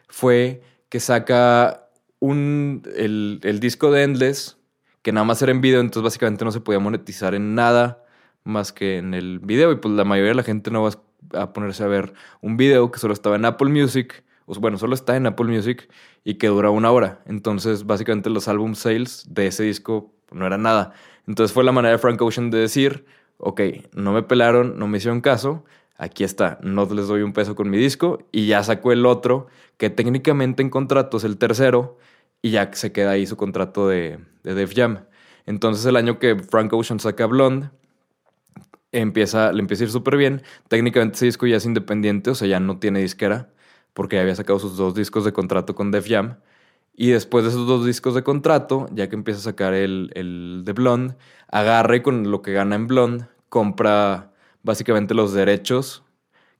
fue 0.09 0.63
que 0.89 1.01
saca 1.01 1.89
un, 2.21 2.83
el, 2.97 3.41
el 3.43 3.61
disco 3.61 3.91
de 3.91 4.03
Endless, 4.05 4.60
que 5.03 5.13
nada 5.13 5.25
más 5.25 5.41
era 5.43 5.53
en 5.53 5.61
video, 5.61 5.81
entonces 5.81 6.03
básicamente 6.03 6.45
no 6.45 6.53
se 6.53 6.61
podía 6.61 6.79
monetizar 6.79 7.35
en 7.35 7.55
nada 7.55 8.05
más 8.45 8.73
que 8.73 8.99
en 8.99 9.15
el 9.15 9.39
video. 9.39 9.73
Y 9.73 9.77
pues 9.77 9.95
la 9.95 10.05
mayoría 10.05 10.31
de 10.31 10.37
la 10.37 10.43
gente 10.43 10.71
no 10.71 10.83
va 10.83 10.91
a 11.41 11.53
ponerse 11.53 11.85
a 11.85 11.87
ver 11.87 12.13
un 12.41 12.57
video 12.57 12.91
que 12.91 12.99
solo 12.99 13.13
estaba 13.13 13.37
en 13.37 13.45
Apple 13.45 13.71
Music 13.71 14.25
o 14.51 14.55
bueno, 14.59 14.79
solo 14.79 14.95
está 14.95 15.17
en 15.17 15.27
Apple 15.27 15.47
Music 15.47 15.89
y 16.25 16.35
que 16.35 16.49
dura 16.49 16.71
una 16.71 16.91
hora. 16.91 17.21
Entonces, 17.27 17.87
básicamente 17.87 18.31
los 18.31 18.49
album 18.49 18.75
sales 18.75 19.25
de 19.29 19.47
ese 19.47 19.63
disco 19.63 20.13
no 20.33 20.45
eran 20.45 20.63
nada. 20.63 20.93
Entonces 21.29 21.55
fue 21.55 21.63
la 21.63 21.71
manera 21.71 21.93
de 21.93 21.99
Frank 21.99 22.21
Ocean 22.21 22.51
de 22.51 22.59
decir, 22.59 23.07
ok, 23.39 23.61
no 23.95 24.13
me 24.13 24.25
pelaron, 24.25 24.77
no 24.77 24.89
me 24.89 24.99
hicieron 24.99 25.21
caso, 25.21 25.65
aquí 25.97 26.25
está, 26.25 26.59
no 26.63 26.85
les 26.87 27.07
doy 27.07 27.23
un 27.23 27.33
peso 27.33 27.55
con 27.55 27.71
mi 27.71 27.79
disco 27.79 28.27
y 28.33 28.47
ya 28.47 28.65
sacó 28.65 28.91
el 28.91 29.07
otro, 29.07 29.47
que 29.77 29.89
técnicamente 29.89 30.63
en 30.63 30.71
contrato 30.71 31.19
es 31.19 31.25
el 31.25 31.39
tercero 31.39 31.99
y 32.43 32.51
ya 32.51 32.73
se 32.73 32.93
queda 32.93 33.13
ahí 33.13 33.27
su 33.27 33.37
contrato 33.37 33.89
de, 33.89 34.19
de 34.43 34.55
Def 34.55 34.73
Jam. 34.75 35.05
Entonces 35.47 35.85
el 35.87 35.97
año 35.97 36.19
que 36.19 36.37
Frank 36.37 36.73
Ocean 36.73 37.01
saca 37.01 37.27
Blonde, 37.27 37.71
empieza, 38.93 39.53
le 39.53 39.61
empieza 39.61 39.85
a 39.85 39.87
ir 39.87 39.91
súper 39.91 40.17
bien. 40.17 40.43
Técnicamente 40.69 41.17
ese 41.17 41.27
disco 41.27 41.47
ya 41.47 41.57
es 41.57 41.67
independiente, 41.67 42.31
o 42.31 42.35
sea, 42.35 42.49
ya 42.49 42.61
no 42.61 42.79
tiene 42.79 43.01
disquera, 43.01 43.51
porque 43.95 44.17
ya 44.17 44.23
había 44.23 44.35
sacado 44.35 44.59
sus 44.59 44.77
dos 44.77 44.95
discos 44.95 45.25
de 45.25 45.33
contrato 45.33 45.75
con 45.75 45.91
Def 45.91 46.09
Jam. 46.09 46.37
Y 46.95 47.11
después 47.11 47.45
de 47.45 47.51
esos 47.51 47.67
dos 47.67 47.87
discos 47.87 48.15
de 48.15 48.23
contrato, 48.23 48.87
ya 48.93 49.09
que 49.09 49.17
empieza 49.17 49.41
a 49.41 49.45
sacar 49.45 49.75
el, 49.75 50.11
el 50.15 50.63
de 50.65 50.73
Blonde, 50.73 51.17
agarra 51.49 51.97
y 51.97 52.03
con 52.03 52.31
lo 52.31 52.43
que 52.43 52.53
gana 52.53 52.77
en 52.77 52.87
Blonde, 52.87 53.27
compra 53.49 54.33
básicamente 54.63 55.15
los 55.15 55.33
derechos 55.33 56.05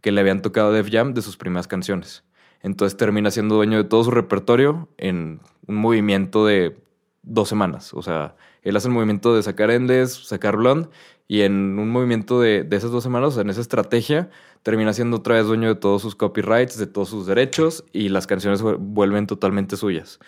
que 0.01 0.13
le 0.13 0.21
habían 0.21 0.41
tocado 0.41 0.71
a 0.71 0.73
Def 0.73 0.89
Jam 0.91 1.13
de 1.15 1.23
sus 1.23 1.37
primeras 1.37 1.69
canciones. 1.69 2.25
Entonces 2.63 2.97
termina 2.97 3.31
siendo 3.31 3.55
dueño 3.55 3.79
de 3.79 3.85
todo 3.85 4.05
su 4.05 4.11
repertorio 4.11 4.89
en 4.99 5.41
un 5.71 5.77
movimiento 5.77 6.45
de 6.45 6.77
dos 7.23 7.49
semanas. 7.49 7.95
O 7.95 8.03
sea, 8.03 8.37
él 8.63 8.77
hace 8.77 8.89
el 8.89 8.95
movimiento 8.95 9.35
de 9.35 9.43
sacar 9.43 9.71
Endless, 9.71 10.27
sacar 10.27 10.57
Blonde, 10.57 10.89
y 11.29 11.43
en 11.43 11.79
un 11.79 11.91
movimiento 11.91 12.41
de, 12.41 12.65
de 12.65 12.77
esas 12.77 12.91
dos 12.91 13.05
semanas, 13.05 13.37
en 13.39 13.51
esa 13.51 13.61
estrategia, 13.61 14.31
termina 14.63 14.93
siendo 14.93 15.19
otra 15.19 15.37
vez 15.37 15.47
dueño 15.47 15.69
de 15.69 15.77
todos 15.77 16.03
sus 16.03 16.17
copyrights, 16.17 16.77
de 16.77 16.87
todos 16.87 17.09
sus 17.09 17.27
derechos, 17.27 17.85
y 17.93 18.09
las 18.09 18.27
canciones 18.27 18.63
vuelven 18.63 19.27
totalmente 19.27 19.77
suyas. 19.77 20.19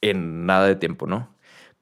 En 0.00 0.46
nada 0.46 0.66
de 0.66 0.76
tiempo, 0.76 1.06
¿no? 1.06 1.28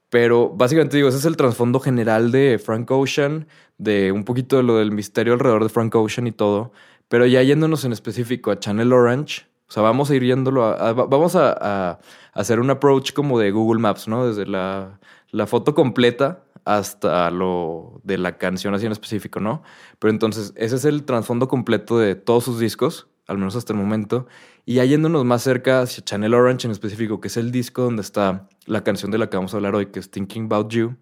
Pero 0.09 0.51
básicamente 0.51 0.97
digo, 0.97 1.09
ese 1.09 1.19
es 1.19 1.25
el 1.25 1.37
trasfondo 1.37 1.81
general 1.81 2.33
de 2.33 2.59
Frank 2.59 2.91
Ocean, 2.91 3.47
de 3.79 4.13
un 4.13 4.25
poquito 4.25 4.57
de 4.57 4.63
lo 4.63 4.79
del 4.79 4.93
misterio 4.93 5.35
alrededor 5.35 5.63
de 5.63 5.69
Frank 5.69 5.95
Ocean 5.95 6.27
y 6.27 6.33
todo. 6.33 6.73
Pero 7.09 7.27
ya 7.27 7.43
yéndonos 7.43 7.85
en 7.85 7.93
específico 7.93 8.51
a 8.51 8.59
Channel 8.59 8.93
Orange, 8.93 9.47
o 9.69 9.73
sea, 9.73 9.83
vamos 9.83 10.11
a 10.11 10.15
ir 10.15 10.23
yéndolo 10.23 10.65
a, 10.65 10.93
vamos 10.93 11.35
a, 11.35 11.57
a, 11.61 11.99
hacer 12.33 12.61
un 12.61 12.71
approach 12.71 13.13
como 13.13 13.39
de 13.39 13.51
Google 13.51 13.81
Maps, 13.81 14.07
¿no? 14.07 14.27
Desde 14.27 14.47
la, 14.47 15.01
la 15.31 15.47
foto 15.47 15.75
completa 15.75 16.45
hasta 16.65 17.31
lo 17.31 18.01
de 18.05 18.19
la 18.19 18.39
canción 18.39 18.75
así 18.75 18.87
en 18.87 18.93
específico, 18.93 19.41
¿no? 19.41 19.63
Pero 19.99 20.11
entonces, 20.11 20.53
ese 20.57 20.77
es 20.77 20.85
el 20.85 21.05
trasfondo 21.05 21.49
completo 21.49 21.99
de 21.99 22.15
todos 22.15 22.45
sus 22.45 22.59
discos, 22.59 23.09
al 23.27 23.39
menos 23.39 23.57
hasta 23.57 23.73
el 23.73 23.79
momento. 23.79 24.27
Y 24.65 24.75
ya 24.75 24.85
yéndonos 24.85 25.25
más 25.25 25.43
cerca 25.43 25.83
hacia 25.83 26.05
Channel 26.05 26.35
Orange 26.35 26.67
en 26.67 26.73
específico, 26.73 27.21
que 27.21 27.29
es 27.29 27.37
el 27.37 27.53
disco 27.53 27.83
donde 27.83 28.03
está 28.03 28.49
la 28.67 28.83
canción 28.83 29.11
de 29.11 29.19
la 29.19 29.31
que 29.31 29.37
vamos 29.37 29.55
a 29.55 29.59
hablar 29.59 29.75
hoy, 29.75 29.87
que 29.87 30.01
es 30.01 30.11
Thinking 30.11 30.47
About 30.47 30.71
You. 30.71 30.97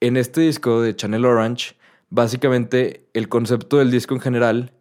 En 0.00 0.16
este 0.16 0.40
disco 0.40 0.80
de 0.80 0.94
Channel 0.94 1.24
Orange, 1.24 1.74
básicamente 2.08 3.08
el 3.12 3.28
concepto 3.28 3.78
del 3.78 3.90
disco 3.90 4.14
en 4.14 4.20
general 4.20 4.72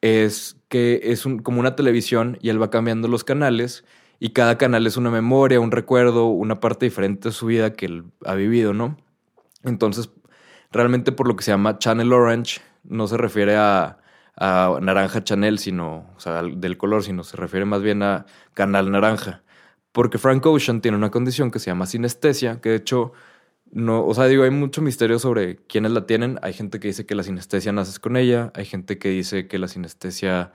es 0.00 0.56
que 0.74 1.02
es 1.04 1.22
como 1.44 1.60
una 1.60 1.76
televisión 1.76 2.36
y 2.42 2.48
él 2.48 2.60
va 2.60 2.68
cambiando 2.68 3.06
los 3.06 3.22
canales 3.22 3.84
y 4.18 4.30
cada 4.30 4.58
canal 4.58 4.88
es 4.88 4.96
una 4.96 5.08
memoria, 5.08 5.60
un 5.60 5.70
recuerdo, 5.70 6.26
una 6.26 6.58
parte 6.58 6.86
diferente 6.86 7.28
de 7.28 7.32
su 7.32 7.46
vida 7.46 7.74
que 7.74 7.86
él 7.86 8.06
ha 8.24 8.34
vivido, 8.34 8.74
¿no? 8.74 8.96
Entonces, 9.62 10.10
realmente 10.72 11.12
por 11.12 11.28
lo 11.28 11.36
que 11.36 11.44
se 11.44 11.52
llama 11.52 11.78
Channel 11.78 12.12
Orange, 12.12 12.60
no 12.82 13.06
se 13.06 13.16
refiere 13.16 13.54
a, 13.56 13.98
naranja 14.36 15.22
Chanel, 15.22 15.60
sino, 15.60 16.12
o 16.16 16.18
sea, 16.18 16.42
del 16.42 16.76
color, 16.76 17.04
sino 17.04 17.22
se 17.22 17.36
refiere 17.36 17.66
más 17.66 17.80
bien 17.80 18.02
a 18.02 18.26
canal 18.52 18.90
naranja. 18.90 19.44
Porque 19.92 20.18
Frank 20.18 20.44
Ocean 20.44 20.80
tiene 20.80 20.96
una 20.96 21.12
condición 21.12 21.52
que 21.52 21.60
se 21.60 21.70
llama 21.70 21.86
sinestesia, 21.86 22.60
que 22.60 22.70
de 22.70 22.76
hecho 22.78 23.12
no, 23.72 24.06
o 24.06 24.14
sea, 24.14 24.26
digo, 24.26 24.44
hay 24.44 24.50
mucho 24.50 24.82
misterio 24.82 25.18
sobre 25.18 25.56
quiénes 25.56 25.92
la 25.92 26.06
tienen. 26.06 26.38
Hay 26.42 26.52
gente 26.52 26.80
que 26.80 26.88
dice 26.88 27.06
que 27.06 27.14
la 27.14 27.22
sinestesia 27.24 27.72
naces 27.72 27.98
con 27.98 28.16
ella, 28.16 28.52
hay 28.54 28.64
gente 28.66 28.98
que 28.98 29.08
dice 29.08 29.48
que 29.48 29.58
la 29.58 29.68
sinestesia 29.68 30.52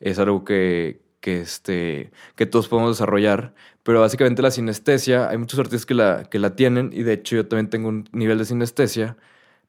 es 0.00 0.18
algo 0.18 0.44
que, 0.44 1.02
que, 1.20 1.40
este, 1.40 2.12
que 2.36 2.46
todos 2.46 2.68
podemos 2.68 2.96
desarrollar, 2.96 3.54
pero 3.82 4.00
básicamente 4.00 4.42
la 4.42 4.50
sinestesia, 4.50 5.28
hay 5.28 5.38
muchos 5.38 5.58
artistas 5.58 5.86
que 5.86 5.94
la, 5.94 6.24
que 6.30 6.38
la 6.38 6.56
tienen 6.56 6.90
y 6.92 7.02
de 7.02 7.14
hecho 7.14 7.36
yo 7.36 7.48
también 7.48 7.70
tengo 7.70 7.88
un 7.88 8.08
nivel 8.12 8.38
de 8.38 8.44
sinestesia, 8.44 9.16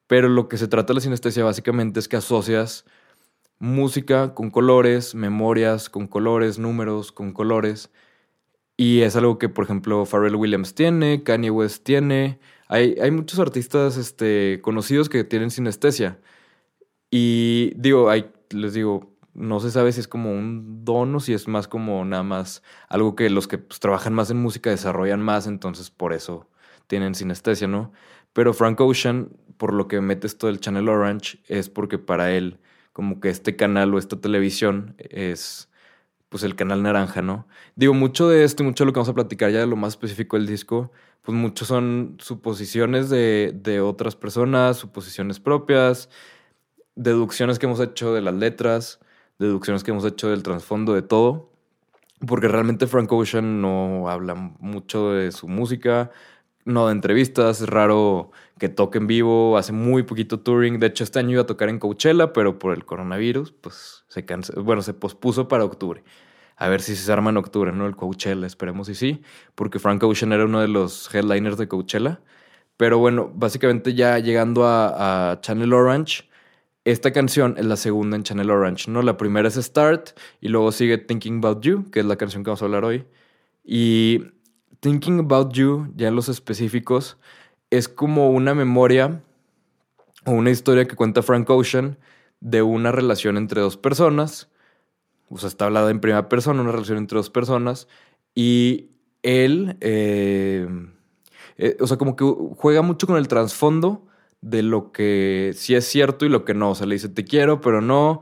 pero 0.08 0.30
lo 0.30 0.48
que 0.50 0.58
se 0.58 0.68
trata 0.68 0.90
de 0.90 0.96
la 0.96 1.02
sinestesia 1.02 1.44
básicamente 1.44 2.00
es 2.00 2.08
que 2.08 2.18
asocias 2.18 2.86
música 3.60 4.34
con 4.34 4.52
colores, 4.52 5.16
memorias 5.16 5.90
con 5.90 6.08
colores, 6.08 6.60
números 6.60 7.12
con 7.12 7.34
colores. 7.34 7.92
Y 8.78 9.02
es 9.02 9.16
algo 9.16 9.38
que, 9.38 9.50
por 9.50 9.66
ejemplo, 9.66 10.06
Pharrell 10.06 10.36
Williams 10.36 10.74
tiene, 10.76 11.24
Kanye 11.24 11.52
West 11.52 11.84
tiene, 11.84 12.40
hay, 12.72 13.12
muchos 13.12 13.38
artistas 13.40 13.98
este, 13.98 14.62
conocidos 14.62 15.10
que 15.10 15.26
tienen 15.26 15.52
sinestesia. 15.52 16.20
Y 17.10 17.74
digo, 17.76 18.10
hay, 18.10 18.32
les 18.52 18.74
digo, 18.74 19.14
no 19.34 19.60
se 19.60 19.72
sabe 19.72 19.92
si 19.92 20.00
es 20.00 20.08
como 20.08 20.32
un 20.32 20.86
don 20.86 21.14
o 21.16 21.20
si 21.20 21.34
es 21.34 21.50
más 21.50 21.68
como 21.68 22.06
nada 22.06 22.24
más 22.24 22.64
algo 22.88 23.16
que 23.16 23.30
los 23.30 23.50
que 23.50 23.58
pues, 23.58 23.82
trabajan 23.82 24.14
más 24.14 24.32
en 24.32 24.38
música 24.38 24.70
desarrollan 24.70 25.22
más, 25.22 25.48
entonces 25.48 25.92
por 25.92 26.14
eso 26.14 26.50
tienen 26.88 27.14
sinestesia, 27.14 27.68
¿no? 27.68 27.92
Pero 28.32 28.54
Frank 28.54 28.80
Ocean, 28.80 29.30
por 29.58 29.74
lo 29.74 29.90
que 29.90 30.00
mete 30.00 30.28
esto 30.28 30.48
del 30.48 30.62
Channel 30.62 30.88
Orange, 30.88 31.40
es 31.48 31.70
porque 31.70 32.00
para 32.00 32.32
él, 32.32 32.60
como 32.94 33.20
que 33.20 33.30
este 33.30 33.58
canal 33.58 33.94
o 33.94 34.00
esta 34.00 34.22
televisión 34.22 34.96
es 34.98 35.70
pues 36.32 36.44
el 36.44 36.56
canal 36.56 36.82
naranja, 36.82 37.22
¿no? 37.22 37.46
Digo, 37.76 37.94
mucho 37.94 38.30
de 38.30 38.46
esto 38.46 38.64
y 38.64 38.66
mucho 38.66 38.86
de 38.86 38.88
lo 38.88 38.94
que 38.94 39.00
vamos 39.00 39.10
a 39.10 39.14
platicar 39.14 39.52
ya 39.52 39.60
de 39.60 39.68
lo 39.68 39.76
más 39.76 39.90
específico 39.90 40.38
del 40.38 40.48
disco, 40.48 40.90
pues 41.24 41.38
muchos 41.38 41.68
son 41.68 42.16
suposiciones 42.20 43.10
de, 43.10 43.52
de 43.54 43.82
otras 43.82 44.16
personas, 44.16 44.78
suposiciones 44.78 45.42
propias, 45.42 46.08
deducciones 46.96 47.60
que 47.60 47.66
hemos 47.66 47.82
hecho 47.82 48.14
de 48.14 48.22
las 48.22 48.34
letras, 48.34 49.02
deducciones 49.40 49.84
que 49.84 49.92
hemos 49.92 50.06
hecho 50.06 50.30
del 50.30 50.42
trasfondo 50.42 50.94
de 50.94 51.02
todo, 51.02 51.52
porque 52.26 52.48
realmente 52.48 52.88
Frank 52.88 53.12
Ocean 53.12 53.62
no 53.62 54.08
habla 54.08 54.36
mucho 54.36 55.12
de 55.12 55.34
su 55.34 55.50
música, 55.50 56.12
no 56.64 56.88
de 56.88 56.94
entrevistas, 56.94 57.60
es 57.60 57.68
raro 57.68 58.32
que 58.62 58.70
toque 58.70 59.00
en 59.00 59.08
vivo, 59.08 59.58
hace 59.58 59.72
muy 59.72 60.04
poquito 60.04 60.40
touring. 60.40 60.80
De 60.80 60.86
hecho, 60.86 61.04
este 61.04 61.18
año 61.18 61.32
iba 61.32 61.42
a 61.42 61.46
tocar 61.48 61.68
en 61.68 61.80
Coachella, 61.80 62.32
pero 62.32 62.60
por 62.60 62.76
el 62.76 62.86
coronavirus, 62.86 63.54
pues 63.54 64.06
se 64.08 64.24
canceló, 64.24 64.64
bueno, 64.64 64.84
se 64.84 64.94
pospuso 64.94 65.48
para 65.48 65.66
octubre. 65.66 66.04
A 66.58 66.70
ver 66.70 66.82
si 66.82 66.96
se 66.96 67.12
arma 67.12 67.32
en 67.32 67.38
octubre, 67.38 67.72
¿no? 67.72 67.88
El 67.88 67.96
Coachella, 67.96 68.46
esperemos 68.46 68.88
y 68.90 68.94
sí, 68.94 69.24
porque 69.56 69.80
Frank 69.80 70.04
Ocean 70.04 70.32
era 70.32 70.46
uno 70.46 70.62
de 70.62 70.68
los 70.68 71.12
headliners 71.12 71.58
de 71.58 71.68
Coachella. 71.68 72.22
Pero 72.78 73.00
bueno, 73.00 73.32
básicamente 73.34 73.96
ya 73.96 74.20
llegando 74.20 74.68
a, 74.68 75.32
a 75.32 75.42
Channel 75.42 75.74
Orange, 75.74 76.30
esta 76.86 77.12
canción 77.12 77.56
es 77.58 77.66
la 77.66 77.78
segunda 77.78 78.16
en 78.16 78.22
Channel 78.22 78.52
Orange, 78.52 78.92
¿no? 78.92 79.02
La 79.02 79.18
primera 79.18 79.48
es 79.48 79.56
Start 79.56 80.12
y 80.40 80.50
luego 80.50 80.72
sigue 80.72 81.00
Thinking 81.00 81.38
About 81.38 81.64
You, 81.64 81.90
que 81.90 82.02
es 82.02 82.06
la 82.06 82.16
canción 82.16 82.44
que 82.44 82.52
vamos 82.52 82.62
a 82.62 82.66
hablar 82.66 82.86
hoy. 82.86 83.08
Y 83.64 84.20
Thinking 84.82 85.20
About 85.22 85.52
You, 85.54 85.92
ya 85.96 86.10
en 86.10 86.16
los 86.16 86.30
específicos, 86.30 87.18
es 87.72 87.88
como 87.88 88.30
una 88.30 88.54
memoria 88.54 89.24
o 90.26 90.32
una 90.32 90.52
historia 90.52 90.88
que 90.88 90.96
cuenta 90.96 91.24
Frank 91.24 91.50
Ocean 91.50 91.98
de 92.42 92.62
una 92.62 92.92
relación 92.92 93.38
entre 93.38 93.62
dos 93.62 93.78
personas. 93.78 94.50
O 95.30 95.38
sea, 95.38 95.48
está 95.48 95.66
hablada 95.66 95.90
en 95.90 96.02
primera 96.02 96.30
persona, 96.30 96.62
una 96.62 96.74
relación 96.74 96.98
entre 96.98 97.18
dos 97.18 97.30
personas. 97.30 97.88
Y 98.36 98.90
él, 99.24 99.78
eh, 99.80 100.68
eh, 101.58 101.78
o 101.80 101.88
sea, 101.88 101.98
como 101.98 102.16
que 102.16 102.26
juega 102.58 102.82
mucho 102.82 103.08
con 103.08 103.18
el 103.18 103.28
trasfondo 103.28 104.06
de 104.42 104.64
lo 104.64 104.92
que 104.92 105.54
sí 105.56 105.76
es 105.76 105.86
cierto 105.86 106.26
y 106.26 106.30
lo 106.30 106.44
que 106.44 106.54
no. 106.54 106.72
O 106.72 106.76
sea, 106.76 106.88
le 106.88 106.96
dice 106.96 107.10
te 107.10 107.24
quiero, 107.24 107.62
pero 107.62 107.82
no. 107.82 108.22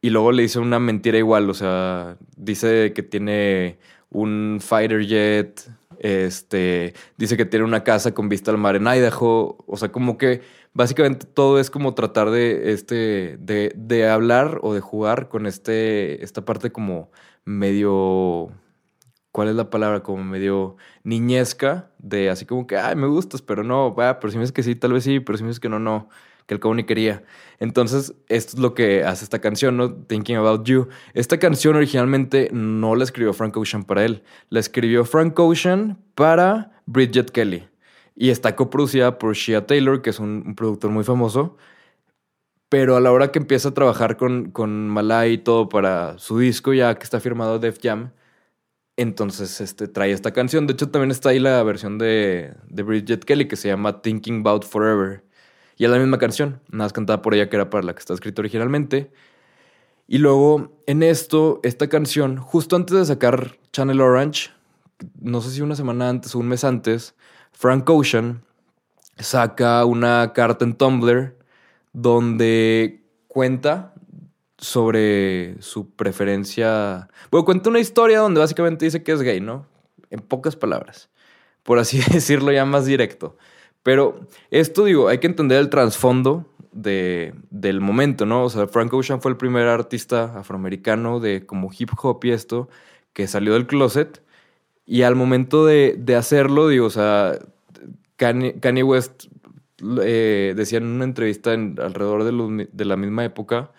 Y 0.00 0.10
luego 0.10 0.32
le 0.32 0.42
dice 0.42 0.60
una 0.60 0.78
mentira 0.78 1.18
igual. 1.18 1.50
O 1.50 1.54
sea, 1.54 2.16
dice 2.36 2.92
que 2.94 3.02
tiene 3.02 3.78
un 4.10 4.58
fighter 4.60 5.04
jet, 5.06 5.68
este, 6.02 6.94
dice 7.16 7.36
que 7.36 7.44
tiene 7.44 7.64
una 7.64 7.84
casa 7.84 8.12
con 8.12 8.28
vista 8.28 8.50
al 8.50 8.58
mar 8.58 8.76
en 8.76 8.86
Idaho, 8.86 9.56
o 9.66 9.76
sea, 9.76 9.92
como 9.92 10.18
que 10.18 10.42
básicamente 10.74 11.26
todo 11.26 11.60
es 11.60 11.70
como 11.70 11.94
tratar 11.94 12.30
de, 12.30 12.72
este, 12.72 13.36
de, 13.38 13.72
de 13.76 14.08
hablar 14.08 14.58
o 14.62 14.74
de 14.74 14.80
jugar 14.80 15.28
con 15.28 15.46
este, 15.46 16.22
esta 16.24 16.44
parte 16.44 16.72
como 16.72 17.10
medio, 17.44 18.50
¿cuál 19.30 19.48
es 19.48 19.54
la 19.54 19.70
palabra? 19.70 20.02
Como 20.02 20.24
medio 20.24 20.76
niñesca, 21.04 21.90
de 21.98 22.30
así 22.30 22.46
como 22.46 22.66
que, 22.66 22.76
ay, 22.76 22.96
me 22.96 23.06
gustas, 23.06 23.42
pero 23.42 23.62
no, 23.62 23.94
va, 23.94 24.18
pero 24.18 24.32
si 24.32 24.38
me 24.38 24.42
dices 24.42 24.52
que 24.52 24.62
sí, 24.64 24.74
tal 24.74 24.92
vez 24.92 25.04
sí, 25.04 25.20
pero 25.20 25.38
si 25.38 25.44
me 25.44 25.50
dices 25.50 25.60
que 25.60 25.68
no, 25.68 25.78
no 25.78 26.08
que 26.46 26.54
el 26.54 26.76
ni 26.76 26.84
quería. 26.84 27.24
Entonces, 27.58 28.14
esto 28.28 28.56
es 28.56 28.58
lo 28.58 28.74
que 28.74 29.04
hace 29.04 29.24
esta 29.24 29.40
canción, 29.40 29.76
¿no? 29.76 29.94
Thinking 29.94 30.36
About 30.36 30.64
You. 30.66 30.88
Esta 31.14 31.38
canción 31.38 31.76
originalmente 31.76 32.48
no 32.52 32.94
la 32.94 33.04
escribió 33.04 33.32
Frank 33.32 33.56
Ocean 33.56 33.84
para 33.84 34.04
él, 34.04 34.22
la 34.48 34.60
escribió 34.60 35.04
Frank 35.04 35.38
Ocean 35.38 35.98
para 36.14 36.82
Bridget 36.86 37.30
Kelly. 37.30 37.68
Y 38.14 38.30
está 38.30 38.56
coproducida 38.56 39.18
por 39.18 39.34
Shia 39.34 39.66
Taylor, 39.66 40.02
que 40.02 40.10
es 40.10 40.18
un, 40.18 40.54
productor 40.54 40.90
muy 40.90 41.04
famoso. 41.04 41.56
Pero 42.68 42.96
a 42.96 43.00
la 43.00 43.12
hora 43.12 43.30
que 43.30 43.38
empieza 43.38 43.68
a 43.68 43.74
trabajar 43.74 44.16
con, 44.16 44.50
con 44.50 44.88
Malay 44.88 45.34
y 45.34 45.38
todo 45.38 45.68
para 45.68 46.18
su 46.18 46.38
disco, 46.38 46.72
ya 46.72 46.94
que 46.94 47.04
está 47.04 47.20
firmado 47.20 47.58
Def 47.58 47.78
Jam, 47.82 48.12
entonces 48.96 49.60
este, 49.60 49.88
trae 49.88 50.12
esta 50.12 50.32
canción. 50.32 50.66
De 50.66 50.74
hecho, 50.74 50.90
también 50.90 51.10
está 51.10 51.30
ahí 51.30 51.38
la 51.38 51.62
versión 51.62 51.98
de, 51.98 52.54
de 52.68 52.82
Bridget 52.82 53.24
Kelly 53.24 53.48
que 53.48 53.56
se 53.56 53.68
llama 53.68 54.02
Thinking 54.02 54.40
About 54.40 54.64
Forever. 54.64 55.24
Y 55.76 55.84
es 55.84 55.90
la 55.90 55.98
misma 55.98 56.18
canción, 56.18 56.60
nada 56.70 56.84
más 56.84 56.92
cantada 56.92 57.22
por 57.22 57.34
ella 57.34 57.48
que 57.48 57.56
era 57.56 57.70
para 57.70 57.84
la 57.84 57.94
que 57.94 58.00
está 58.00 58.14
escrita 58.14 58.42
originalmente. 58.42 59.10
Y 60.06 60.18
luego, 60.18 60.78
en 60.86 61.02
esto, 61.02 61.60
esta 61.62 61.88
canción, 61.88 62.36
justo 62.36 62.76
antes 62.76 62.96
de 62.96 63.04
sacar 63.04 63.56
Channel 63.72 64.00
Orange, 64.00 64.50
no 65.20 65.40
sé 65.40 65.50
si 65.50 65.62
una 65.62 65.74
semana 65.74 66.08
antes 66.08 66.34
o 66.34 66.38
un 66.38 66.48
mes 66.48 66.64
antes, 66.64 67.14
Frank 67.52 67.88
Ocean 67.88 68.42
saca 69.18 69.84
una 69.84 70.32
carta 70.34 70.64
en 70.64 70.74
Tumblr 70.74 71.36
donde 71.92 73.04
cuenta 73.28 73.94
sobre 74.58 75.60
su 75.60 75.90
preferencia. 75.90 77.08
Bueno, 77.30 77.44
cuenta 77.44 77.70
una 77.70 77.80
historia 77.80 78.20
donde 78.20 78.40
básicamente 78.40 78.84
dice 78.84 79.02
que 79.02 79.12
es 79.12 79.22
gay, 79.22 79.40
¿no? 79.40 79.66
En 80.10 80.20
pocas 80.20 80.56
palabras. 80.56 81.10
Por 81.62 81.78
así 81.78 82.00
decirlo 82.12 82.52
ya 82.52 82.64
más 82.64 82.86
directo. 82.86 83.36
Pero 83.82 84.20
esto, 84.50 84.84
digo, 84.84 85.08
hay 85.08 85.18
que 85.18 85.26
entender 85.26 85.58
el 85.58 85.70
trasfondo 85.70 86.46
de, 86.72 87.34
del 87.50 87.80
momento, 87.80 88.26
¿no? 88.26 88.44
O 88.44 88.50
sea, 88.50 88.66
Frank 88.66 88.92
Ocean 88.94 89.20
fue 89.20 89.30
el 89.32 89.36
primer 89.36 89.66
artista 89.68 90.38
afroamericano 90.38 91.20
de 91.20 91.46
como 91.46 91.70
hip 91.76 91.90
hop 92.02 92.24
y 92.24 92.30
esto 92.30 92.68
que 93.12 93.26
salió 93.26 93.54
del 93.54 93.66
closet. 93.66 94.22
Y 94.86 95.02
al 95.02 95.16
momento 95.16 95.66
de, 95.66 95.96
de 95.98 96.16
hacerlo, 96.16 96.68
digo, 96.68 96.86
o 96.86 96.90
sea, 96.90 97.38
Kanye, 98.16 98.82
West 98.82 99.26
eh, 100.02 100.54
decía 100.56 100.78
en 100.78 100.86
una 100.86 101.04
entrevista 101.04 101.54
en, 101.54 101.76
alrededor 101.80 102.24
de, 102.24 102.68
de 102.72 102.84
la 102.84 102.96
misma 102.96 103.24
época, 103.24 103.72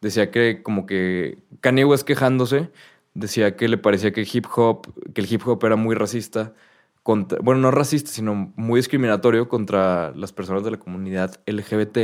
decía 0.00 0.30
que 0.30 0.62
como 0.62 0.86
que 0.86 1.38
Kanye 1.60 1.84
West 1.84 2.06
quejándose, 2.06 2.70
decía 3.14 3.56
que 3.56 3.68
le 3.68 3.78
parecía 3.78 4.12
que 4.12 4.26
hip 4.30 4.46
hop, 4.54 4.86
que 5.14 5.20
el 5.20 5.32
hip 5.32 5.46
hop 5.46 5.64
era 5.64 5.76
muy 5.76 5.94
racista 5.94 6.54
bueno, 7.42 7.60
no 7.60 7.70
racista, 7.70 8.10
sino 8.10 8.52
muy 8.56 8.78
discriminatorio 8.78 9.48
contra 9.48 10.12
las 10.14 10.32
personas 10.32 10.64
de 10.64 10.72
la 10.72 10.78
comunidad 10.78 11.40
LGBT, 11.46 11.96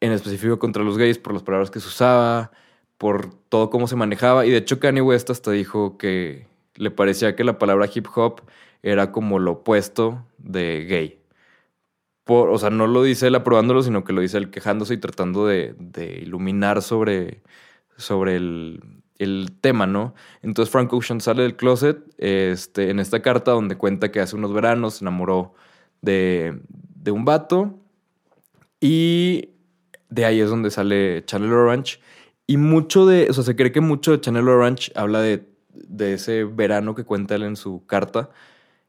en 0.00 0.12
específico 0.12 0.58
contra 0.58 0.82
los 0.82 0.98
gays 0.98 1.18
por 1.18 1.32
las 1.32 1.42
palabras 1.42 1.70
que 1.70 1.80
se 1.80 1.88
usaba, 1.88 2.52
por 2.98 3.34
todo 3.48 3.70
cómo 3.70 3.88
se 3.88 3.96
manejaba. 3.96 4.46
Y 4.46 4.50
de 4.50 4.58
hecho 4.58 4.80
Kanye 4.80 5.02
West 5.02 5.30
hasta 5.30 5.50
dijo 5.52 5.98
que 5.98 6.46
le 6.76 6.90
parecía 6.90 7.36
que 7.36 7.44
la 7.44 7.58
palabra 7.58 7.88
hip 7.92 8.06
hop 8.14 8.42
era 8.82 9.12
como 9.12 9.38
lo 9.38 9.52
opuesto 9.52 10.26
de 10.38 10.84
gay. 10.88 11.20
Por, 12.24 12.50
o 12.50 12.58
sea, 12.58 12.70
no 12.70 12.86
lo 12.86 13.02
dice 13.02 13.28
él 13.28 13.34
aprobándolo, 13.34 13.82
sino 13.82 14.04
que 14.04 14.12
lo 14.12 14.20
dice 14.20 14.38
él 14.38 14.50
quejándose 14.50 14.94
y 14.94 14.98
tratando 14.98 15.46
de, 15.46 15.74
de 15.78 16.18
iluminar 16.18 16.82
sobre, 16.82 17.42
sobre 17.96 18.36
el, 18.36 18.97
el 19.18 19.52
tema, 19.60 19.86
¿no? 19.86 20.14
Entonces 20.42 20.70
Frank 20.70 20.92
Ocean 20.92 21.20
sale 21.20 21.42
del 21.42 21.56
closet 21.56 21.98
este, 22.18 22.90
en 22.90 23.00
esta 23.00 23.20
carta 23.20 23.52
donde 23.52 23.76
cuenta 23.76 24.10
que 24.12 24.20
hace 24.20 24.36
unos 24.36 24.52
veranos 24.52 24.94
se 24.94 25.04
enamoró 25.04 25.54
de, 26.00 26.60
de 26.94 27.10
un 27.10 27.24
vato 27.24 27.78
y 28.80 29.50
de 30.08 30.24
ahí 30.24 30.40
es 30.40 30.50
donde 30.50 30.70
sale 30.70 31.24
Channel 31.24 31.52
Orange. 31.52 32.00
Y 32.46 32.56
mucho 32.56 33.06
de, 33.06 33.26
o 33.28 33.32
sea, 33.32 33.44
se 33.44 33.56
cree 33.56 33.72
que 33.72 33.80
mucho 33.80 34.12
de 34.12 34.20
Channel 34.20 34.48
Orange 34.48 34.92
habla 34.94 35.20
de, 35.20 35.46
de 35.72 36.14
ese 36.14 36.44
verano 36.44 36.94
que 36.94 37.04
cuenta 37.04 37.34
él 37.34 37.42
en 37.42 37.56
su 37.56 37.84
carta 37.86 38.30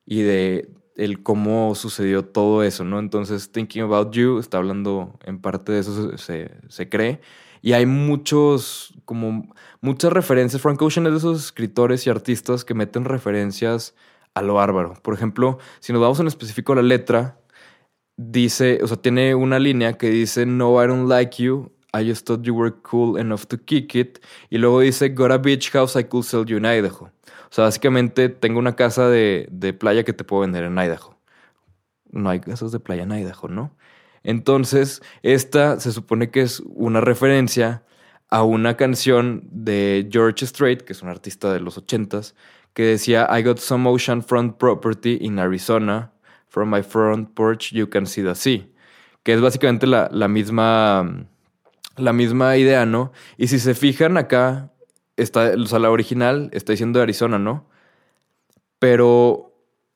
y 0.05 0.21
de 0.21 0.69
el 0.95 1.23
cómo 1.23 1.75
sucedió 1.75 2.25
todo 2.25 2.63
eso, 2.63 2.83
¿no? 2.83 2.99
Entonces, 2.99 3.51
Thinking 3.51 3.83
About 3.83 4.11
You 4.11 4.39
está 4.39 4.57
hablando 4.57 5.17
en 5.23 5.39
parte 5.39 5.71
de 5.71 5.79
eso, 5.79 6.17
se, 6.17 6.51
se 6.67 6.89
cree. 6.89 7.21
Y 7.61 7.73
hay 7.73 7.85
muchos, 7.85 8.93
como 9.05 9.53
muchas 9.81 10.13
referencias. 10.13 10.61
Frank 10.61 10.81
Ocean 10.81 11.05
es 11.07 11.13
de 11.13 11.17
esos 11.17 11.45
escritores 11.45 12.05
y 12.07 12.09
artistas 12.09 12.65
que 12.65 12.73
meten 12.73 13.05
referencias 13.05 13.95
a 14.33 14.41
lo 14.41 14.55
bárbaro. 14.55 14.93
Por 15.01 15.13
ejemplo, 15.13 15.59
si 15.79 15.93
nos 15.93 16.01
vamos 16.01 16.19
en 16.19 16.27
específico 16.27 16.73
a 16.73 16.77
la 16.77 16.81
letra, 16.83 17.39
dice, 18.17 18.79
o 18.83 18.87
sea, 18.87 18.97
tiene 18.97 19.35
una 19.35 19.59
línea 19.59 19.97
que 19.97 20.09
dice, 20.09 20.45
No, 20.45 20.81
I 20.83 20.87
don't 20.87 21.09
like 21.09 21.41
you. 21.41 21.71
I 21.91 22.07
just 22.07 22.27
thought 22.27 22.43
you 22.43 22.53
were 22.53 22.73
cool 22.83 23.19
enough 23.19 23.45
to 23.47 23.57
kick 23.57 23.95
it. 23.95 24.19
Y 24.49 24.57
luego 24.57 24.81
dice, 24.81 25.09
Got 25.09 25.31
a 25.31 25.37
beach 25.37 25.71
house 25.71 25.95
I 25.95 26.03
could 26.03 26.25
sell 26.25 26.45
you 26.45 26.57
in 26.57 26.65
Idaho. 26.65 27.05
O 27.05 27.51
sea, 27.51 27.65
básicamente 27.65 28.29
tengo 28.29 28.59
una 28.59 28.75
casa 28.75 29.09
de, 29.09 29.47
de 29.51 29.73
playa 29.73 30.03
que 30.03 30.13
te 30.13 30.23
puedo 30.23 30.41
vender 30.41 30.65
en 30.65 30.77
Idaho. 30.77 31.17
No 32.11 32.29
hay 32.29 32.39
casas 32.39 32.71
de 32.71 32.79
playa 32.79 33.03
en 33.03 33.11
Idaho, 33.11 33.47
¿no? 33.47 33.75
Entonces, 34.23 35.01
esta 35.23 35.79
se 35.79 35.91
supone 35.91 36.29
que 36.31 36.41
es 36.41 36.61
una 36.65 37.01
referencia 37.01 37.83
a 38.29 38.43
una 38.43 38.77
canción 38.77 39.43
de 39.51 40.07
George 40.11 40.45
Strait, 40.45 40.81
que 40.81 40.93
es 40.93 41.01
un 41.01 41.09
artista 41.09 41.51
de 41.51 41.59
los 41.59 41.77
ochentas, 41.77 42.35
que 42.73 42.83
decía 42.83 43.27
I 43.31 43.43
got 43.43 43.57
some 43.57 43.89
ocean 43.89 44.23
front 44.23 44.57
property 44.57 45.17
in 45.21 45.39
Arizona. 45.39 46.11
From 46.47 46.71
my 46.71 46.81
front 46.81 47.35
porch 47.35 47.71
you 47.71 47.89
can 47.89 48.05
see 48.05 48.23
the 48.23 48.35
sea. 48.35 48.67
Que 49.23 49.33
es 49.33 49.41
básicamente 49.41 49.87
la, 49.87 50.09
la 50.11 50.27
misma. 50.27 51.25
La 51.97 52.13
misma 52.13 52.55
idea, 52.55 52.85
¿no? 52.85 53.11
Y 53.37 53.47
si 53.47 53.59
se 53.59 53.75
fijan 53.75 54.15
acá, 54.15 54.71
está, 55.17 55.55
la 55.55 55.89
original 55.89 56.49
está 56.53 56.73
diciendo 56.73 57.01
Arizona, 57.01 57.39
¿no? 57.39 57.67
Pero 58.79 59.48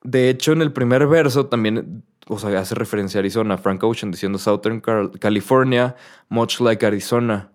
de 0.04 0.30
hecho, 0.30 0.52
en 0.52 0.62
el 0.62 0.72
primer 0.72 1.08
verso 1.08 1.48
también 1.48 2.04
o 2.28 2.40
sea, 2.40 2.58
hace 2.60 2.76
referencia 2.76 3.20
a 3.20 3.22
Arizona, 3.22 3.58
Frank 3.58 3.84
Ocean 3.84 4.12
diciendo 4.12 4.38
Southern 4.38 4.82
California, 5.20 5.96
much 6.30 6.60
like 6.60 6.86
Arizona. 6.86 7.52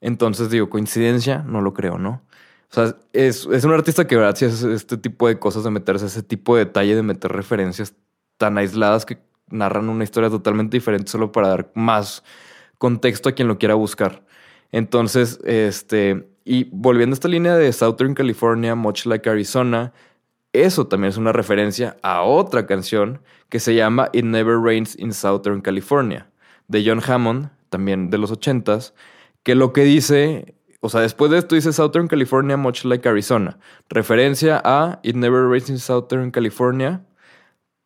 Entonces 0.00 0.50
digo, 0.50 0.70
coincidencia, 0.70 1.44
no 1.46 1.60
lo 1.60 1.74
creo, 1.74 1.98
¿no? 1.98 2.22
O 2.70 2.74
sea, 2.74 2.96
es, 3.12 3.46
un 3.46 3.72
artista 3.72 4.06
que 4.06 4.16
¿verdad? 4.16 4.30
hace 4.30 4.74
este 4.74 4.96
tipo 4.96 5.28
de 5.28 5.38
cosas, 5.38 5.64
de 5.64 5.70
meterse 5.70 6.06
ese 6.06 6.22
tipo 6.22 6.56
de 6.56 6.64
detalle, 6.66 6.94
de 6.94 7.02
meter 7.02 7.32
referencias 7.32 7.94
tan 8.36 8.58
aisladas 8.58 9.04
que 9.04 9.18
narran 9.48 9.88
una 9.88 10.04
historia 10.04 10.30
totalmente 10.30 10.76
diferente 10.76 11.10
solo 11.10 11.32
para 11.32 11.48
dar 11.48 11.72
más 11.74 12.22
contexto 12.78 13.28
a 13.28 13.32
quien 13.32 13.48
lo 13.48 13.58
quiera 13.58 13.74
buscar. 13.74 14.24
Entonces, 14.72 15.40
este, 15.44 16.28
y 16.44 16.68
volviendo 16.72 17.14
a 17.14 17.16
esta 17.16 17.28
línea 17.28 17.56
de 17.56 17.72
Southern 17.72 18.14
California, 18.14 18.74
much 18.76 19.04
like 19.04 19.28
Arizona, 19.28 19.92
eso 20.52 20.86
también 20.86 21.10
es 21.10 21.16
una 21.16 21.32
referencia 21.32 21.96
a 22.02 22.22
otra 22.22 22.66
canción 22.66 23.20
que 23.48 23.60
se 23.60 23.74
llama 23.74 24.08
It 24.12 24.24
Never 24.24 24.58
Rains 24.58 24.98
in 24.98 25.12
Southern 25.12 25.60
California, 25.60 26.28
de 26.68 26.84
John 26.84 27.00
Hammond, 27.06 27.50
también 27.68 28.10
de 28.10 28.18
los 28.18 28.30
ochentas, 28.30 28.94
que 29.42 29.54
lo 29.54 29.72
que 29.72 29.84
dice, 29.84 30.54
o 30.80 30.88
sea, 30.88 31.00
después 31.00 31.30
de 31.30 31.38
esto 31.38 31.54
dice 31.54 31.72
Southern 31.72 32.08
California, 32.08 32.56
much 32.56 32.84
like 32.84 33.08
Arizona, 33.08 33.58
referencia 33.88 34.60
a 34.64 35.00
It 35.02 35.14
Never 35.14 35.48
Rains 35.48 35.70
in 35.70 35.78
Southern 35.78 36.30
California, 36.30 37.04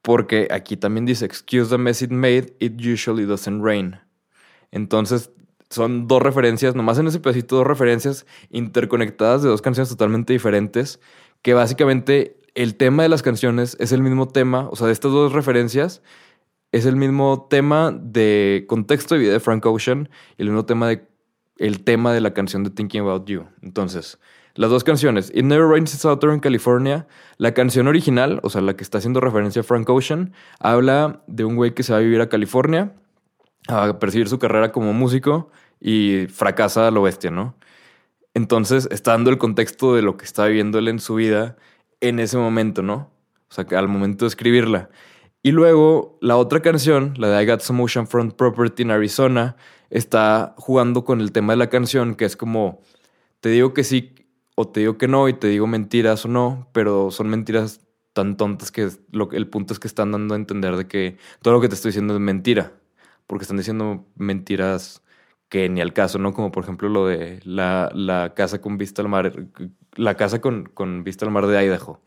porque 0.02 0.48
aquí 0.50 0.76
también 0.76 1.06
dice, 1.06 1.24
excuse 1.24 1.70
the 1.70 1.78
mess 1.78 2.02
it 2.02 2.10
made, 2.10 2.54
it 2.60 2.74
usually 2.78 3.24
doesn't 3.24 3.62
rain. 3.62 3.98
Entonces, 4.70 5.30
son 5.70 6.08
dos 6.08 6.22
referencias, 6.22 6.74
nomás 6.74 6.98
en 6.98 7.06
ese 7.06 7.20
pedacito, 7.20 7.56
dos 7.56 7.66
referencias 7.66 8.26
interconectadas 8.50 9.42
de 9.42 9.48
dos 9.48 9.62
canciones 9.62 9.88
totalmente 9.88 10.32
diferentes, 10.32 11.00
que 11.42 11.54
básicamente 11.54 12.36
el 12.54 12.76
tema 12.76 13.02
de 13.02 13.08
las 13.08 13.22
canciones 13.22 13.76
es 13.80 13.92
el 13.92 14.02
mismo 14.02 14.28
tema, 14.28 14.68
o 14.70 14.76
sea, 14.76 14.86
de 14.86 14.92
estas 14.92 15.12
dos 15.12 15.32
referencias, 15.32 16.02
es 16.72 16.86
el 16.86 16.96
mismo 16.96 17.46
tema 17.48 17.92
de 17.92 18.64
contexto 18.68 19.14
de 19.14 19.20
vida 19.20 19.32
de 19.32 19.40
Frank 19.40 19.64
Ocean 19.66 20.08
y 20.36 20.42
el 20.42 20.48
mismo 20.48 20.64
tema 20.64 20.88
de 20.88 21.06
el 21.58 21.84
tema 21.84 22.12
de 22.12 22.20
la 22.20 22.34
canción 22.34 22.64
de 22.64 22.70
Thinking 22.70 23.02
About 23.02 23.26
You. 23.26 23.44
Entonces, 23.62 24.18
las 24.54 24.70
dos 24.70 24.82
canciones, 24.82 25.30
It 25.34 25.44
Never 25.44 25.66
Rains 25.66 25.92
in 25.92 26.00
Southern 26.00 26.40
California, 26.40 27.06
la 27.38 27.54
canción 27.54 27.86
original, 27.86 28.40
o 28.42 28.50
sea, 28.50 28.60
la 28.60 28.76
que 28.76 28.82
está 28.82 28.98
haciendo 28.98 29.20
referencia 29.20 29.60
a 29.60 29.62
Frank 29.62 29.88
Ocean, 29.88 30.32
habla 30.58 31.22
de 31.26 31.44
un 31.44 31.56
güey 31.56 31.74
que 31.74 31.82
se 31.82 31.92
va 31.92 31.98
a 31.98 32.02
vivir 32.02 32.20
a 32.20 32.28
California 32.28 32.92
a 33.68 33.98
perseguir 33.98 34.28
su 34.28 34.38
carrera 34.38 34.72
como 34.72 34.92
músico 34.92 35.50
y 35.80 36.26
fracasa 36.28 36.88
a 36.88 36.90
lo 36.90 37.02
bestia, 37.02 37.30
¿no? 37.30 37.56
Entonces, 38.34 38.88
está 38.90 39.12
dando 39.12 39.30
el 39.30 39.38
contexto 39.38 39.94
de 39.94 40.02
lo 40.02 40.16
que 40.16 40.24
está 40.24 40.46
viviendo 40.46 40.78
él 40.78 40.88
en 40.88 40.98
su 40.98 41.14
vida 41.14 41.56
en 42.08 42.18
ese 42.20 42.36
momento, 42.36 42.82
¿no? 42.82 43.10
O 43.48 43.54
sea, 43.54 43.66
al 43.78 43.88
momento 43.88 44.24
de 44.24 44.28
escribirla. 44.28 44.90
Y 45.42 45.52
luego 45.52 46.18
la 46.20 46.36
otra 46.36 46.60
canción, 46.62 47.14
la 47.16 47.28
de 47.28 47.42
I 47.42 47.46
Got 47.46 47.60
Some 47.60 47.82
Ocean 47.82 48.06
Front 48.06 48.34
Property 48.34 48.82
in 48.82 48.90
Arizona, 48.90 49.56
está 49.90 50.54
jugando 50.56 51.04
con 51.04 51.20
el 51.20 51.32
tema 51.32 51.52
de 51.52 51.58
la 51.58 51.68
canción, 51.68 52.14
que 52.14 52.24
es 52.24 52.36
como, 52.36 52.80
te 53.40 53.50
digo 53.50 53.74
que 53.74 53.84
sí 53.84 54.14
o 54.54 54.68
te 54.68 54.80
digo 54.80 54.98
que 54.98 55.08
no 55.08 55.28
y 55.28 55.34
te 55.34 55.48
digo 55.48 55.66
mentiras 55.66 56.24
o 56.24 56.28
no, 56.28 56.68
pero 56.72 57.10
son 57.10 57.28
mentiras 57.28 57.80
tan 58.12 58.36
tontas 58.36 58.70
que 58.70 58.88
lo, 59.10 59.30
el 59.32 59.48
punto 59.48 59.74
es 59.74 59.80
que 59.80 59.88
están 59.88 60.12
dando 60.12 60.34
a 60.34 60.36
entender 60.38 60.76
de 60.76 60.86
que 60.86 61.18
todo 61.42 61.54
lo 61.54 61.60
que 61.60 61.68
te 61.68 61.74
estoy 61.74 61.90
diciendo 61.90 62.14
es 62.14 62.20
mentira, 62.20 62.72
porque 63.26 63.42
están 63.42 63.58
diciendo 63.58 64.06
mentiras 64.16 65.02
que 65.48 65.68
ni 65.68 65.80
al 65.80 65.92
caso, 65.92 66.18
¿no? 66.18 66.32
Como 66.32 66.50
por 66.52 66.64
ejemplo 66.64 66.88
lo 66.88 67.06
de 67.06 67.40
la, 67.44 67.90
la 67.94 68.34
casa 68.34 68.60
con 68.60 68.78
vista 68.78 69.02
al 69.02 69.08
mar, 69.08 69.32
la 69.96 70.16
casa 70.16 70.40
con, 70.40 70.64
con, 70.64 71.04
vista 71.04 71.24
al 71.24 71.32
mar 71.32 71.46
de 71.46 71.64
Idaho. 71.64 72.00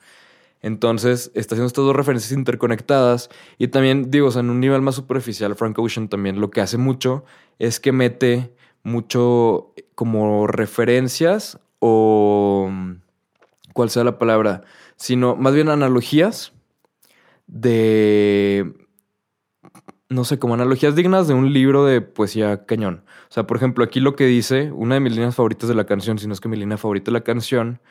Entonces, 0.61 1.31
está 1.35 1.55
haciendo 1.55 1.67
estas 1.67 1.85
dos 1.85 1.95
referencias 1.95 2.31
interconectadas. 2.31 3.29
Y 3.57 3.67
también, 3.67 4.09
digo, 4.09 4.27
o 4.27 4.31
sea, 4.31 4.41
en 4.41 4.49
un 4.49 4.59
nivel 4.59 4.81
más 4.81 4.95
superficial, 4.95 5.55
Frank 5.55 5.77
Ocean 5.79 6.09
también 6.09 6.41
lo 6.41 6.49
que 6.49 6.61
hace 6.61 6.77
mucho 6.77 7.25
es 7.59 7.79
que 7.79 7.91
mete 7.91 8.53
mucho 8.83 9.73
como 9.95 10.47
referencias 10.47 11.59
o. 11.79 12.71
¿Cuál 13.73 13.89
sea 13.91 14.03
la 14.03 14.17
palabra? 14.17 14.63
Sino 14.95 15.35
más 15.35 15.53
bien 15.53 15.69
analogías 15.69 16.53
de. 17.45 18.86
No 20.09 20.23
sé, 20.23 20.39
como 20.39 20.53
analogías 20.53 20.95
dignas 20.95 21.27
de 21.27 21.33
un 21.33 21.51
libro 21.51 21.83
de 21.85 21.99
poesía 21.99 22.65
cañón. 22.65 23.03
O 23.29 23.33
sea, 23.33 23.45
por 23.45 23.57
ejemplo, 23.57 23.83
aquí 23.83 23.99
lo 23.99 24.15
que 24.15 24.25
dice, 24.25 24.71
una 24.71 24.95
de 24.95 25.01
mis 25.01 25.13
líneas 25.13 25.35
favoritas 25.35 25.67
de 25.67 25.75
la 25.75 25.85
canción, 25.85 26.17
si 26.17 26.27
no 26.27 26.33
es 26.33 26.39
que 26.39 26.47
mi 26.47 26.55
línea 26.55 26.77
favorita 26.77 27.11
de 27.11 27.13
la 27.13 27.23
canción, 27.25 27.81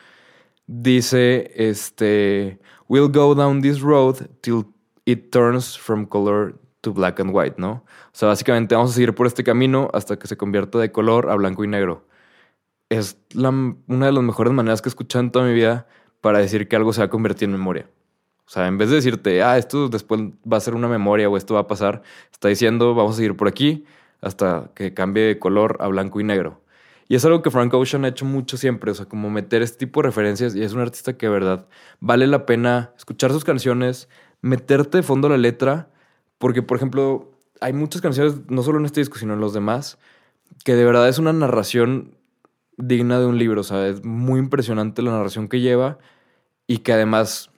dice, 0.65 1.51
este, 1.55 2.59
we'll 2.87 3.11
go 3.11 3.35
down 3.35 3.61
this 3.61 3.81
road 3.81 4.15
till 4.41 4.65
it 5.05 5.31
turns 5.31 5.77
from 5.77 6.07
color 6.07 6.59
to 6.81 6.91
black 6.91 7.19
and 7.19 7.31
white, 7.33 7.55
¿no? 7.59 7.71
O 7.71 7.85
sea, 8.13 8.29
básicamente 8.29 8.73
vamos 8.75 8.91
a 8.91 8.93
seguir 8.95 9.13
por 9.13 9.27
este 9.27 9.43
camino 9.43 9.89
hasta 9.93 10.17
que 10.17 10.27
se 10.27 10.37
convierta 10.37 10.79
de 10.79 10.91
color 10.91 11.29
a 11.29 11.35
blanco 11.35 11.63
y 11.63 11.67
negro. 11.67 12.07
Es 12.89 13.19
una 13.35 14.05
de 14.07 14.11
las 14.11 14.23
mejores 14.23 14.53
maneras 14.53 14.81
que 14.81 14.89
he 14.89 14.91
escuchado 14.91 15.23
en 15.23 15.31
toda 15.31 15.45
mi 15.45 15.53
vida 15.53 15.87
para 16.21 16.39
decir 16.39 16.67
que 16.67 16.75
algo 16.75 16.93
se 16.93 17.01
va 17.01 17.05
a 17.05 17.09
convertir 17.09 17.45
en 17.45 17.51
memoria. 17.53 17.89
O 18.47 18.49
sea, 18.49 18.67
en 18.67 18.77
vez 18.77 18.89
de 18.89 18.95
decirte, 18.95 19.43
ah, 19.43 19.57
esto 19.57 19.89
después 19.89 20.21
va 20.51 20.55
a 20.55 20.61
ser 20.61 20.73
una 20.73 20.87
memoria 20.87 21.29
o 21.29 21.35
esto 21.35 21.55
va 21.55 21.61
a 21.61 21.67
pasar, 21.67 22.01
está 22.31 22.47
diciendo, 22.47 22.95
vamos 22.95 23.15
a 23.15 23.17
seguir 23.17 23.35
por 23.35 23.49
aquí 23.49 23.83
hasta 24.21 24.71
que 24.73 24.93
cambie 24.93 25.23
de 25.23 25.37
color 25.37 25.75
a 25.81 25.87
blanco 25.87 26.21
y 26.21 26.23
negro. 26.23 26.61
Y 27.09 27.15
es 27.15 27.25
algo 27.25 27.41
que 27.41 27.51
Frank 27.51 27.73
Ocean 27.73 28.05
ha 28.05 28.09
hecho 28.09 28.23
mucho 28.23 28.55
siempre, 28.55 28.91
o 28.91 28.93
sea, 28.93 29.05
como 29.05 29.29
meter 29.29 29.61
este 29.61 29.79
tipo 29.79 30.01
de 30.01 30.07
referencias 30.07 30.55
y 30.55 30.63
es 30.63 30.71
un 30.73 30.79
artista 30.79 31.17
que 31.17 31.25
de 31.25 31.31
verdad 31.31 31.67
vale 31.99 32.25
la 32.25 32.45
pena 32.45 32.93
escuchar 32.97 33.31
sus 33.33 33.43
canciones, 33.43 34.07
meterte 34.41 34.97
de 34.97 35.03
fondo 35.03 35.27
la 35.27 35.37
letra, 35.37 35.89
porque 36.37 36.61
por 36.61 36.77
ejemplo, 36.77 37.31
hay 37.59 37.73
muchas 37.73 38.01
canciones, 38.01 38.49
no 38.49 38.63
solo 38.63 38.79
en 38.79 38.85
este 38.85 39.01
disco, 39.01 39.17
sino 39.17 39.33
en 39.33 39.41
los 39.41 39.53
demás, 39.53 39.97
que 40.63 40.75
de 40.75 40.85
verdad 40.85 41.09
es 41.09 41.19
una 41.19 41.33
narración 41.33 42.15
digna 42.77 43.19
de 43.19 43.25
un 43.25 43.37
libro, 43.37 43.61
o 43.61 43.63
sea, 43.65 43.87
es 43.87 44.05
muy 44.05 44.39
impresionante 44.39 45.01
la 45.01 45.11
narración 45.11 45.49
que 45.49 45.59
lleva 45.59 45.97
y 46.65 46.79
que 46.79 46.93
además 46.93 47.51